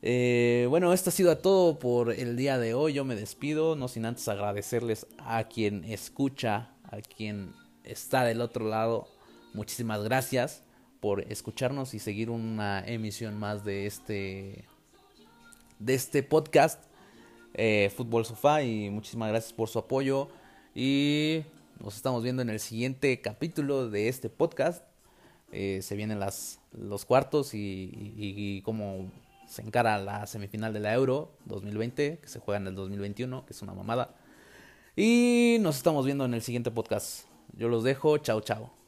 eh, 0.00 0.66
bueno, 0.70 0.94
esto 0.94 1.10
ha 1.10 1.12
sido 1.12 1.36
todo 1.36 1.78
por 1.78 2.10
el 2.10 2.38
día 2.38 2.56
de 2.56 2.72
hoy. 2.72 2.94
Yo 2.94 3.04
me 3.04 3.14
despido, 3.14 3.76
no 3.76 3.86
sin 3.86 4.06
antes 4.06 4.26
agradecerles 4.26 5.06
a 5.18 5.44
quien 5.44 5.84
escucha, 5.84 6.70
a 6.84 7.02
quien 7.02 7.52
está 7.84 8.24
del 8.24 8.40
otro 8.40 8.66
lado. 8.66 9.08
Muchísimas 9.52 10.02
gracias 10.02 10.62
por 11.00 11.20
escucharnos 11.32 11.94
y 11.94 11.98
seguir 11.98 12.30
una 12.30 12.84
emisión 12.86 13.38
más 13.38 13.64
de 13.64 13.86
este 13.86 14.64
de 15.78 15.94
este 15.94 16.22
podcast 16.22 16.84
eh, 17.54 17.90
Fútbol 17.96 18.24
Sofá 18.24 18.62
y 18.62 18.90
muchísimas 18.90 19.30
gracias 19.30 19.52
por 19.52 19.68
su 19.68 19.78
apoyo 19.78 20.28
y 20.74 21.42
nos 21.82 21.96
estamos 21.96 22.22
viendo 22.22 22.42
en 22.42 22.50
el 22.50 22.60
siguiente 22.60 23.20
capítulo 23.20 23.88
de 23.88 24.08
este 24.08 24.28
podcast 24.28 24.84
eh, 25.52 25.80
se 25.82 25.96
vienen 25.96 26.20
las, 26.20 26.60
los 26.72 27.04
cuartos 27.04 27.54
y, 27.54 28.62
cómo 28.64 29.10
se 29.48 29.62
encara 29.62 29.98
la 29.98 30.26
semifinal 30.26 30.72
de 30.72 30.80
la 30.80 30.94
Euro 30.94 31.32
2020, 31.46 32.18
que 32.18 32.28
se 32.28 32.38
juega 32.38 32.60
en 32.60 32.68
el 32.68 32.74
2021, 32.76 33.46
que 33.46 33.52
es 33.52 33.62
una 33.62 33.74
mamada. 33.74 34.14
Y 34.94 35.58
nos 35.60 35.76
estamos 35.76 36.04
viendo 36.04 36.24
en 36.24 36.34
el 36.34 36.42
siguiente 36.42 36.70
podcast. 36.70 37.26
Yo 37.56 37.68
los 37.68 37.82
dejo, 37.82 38.18
chao, 38.18 38.40
chao. 38.40 38.79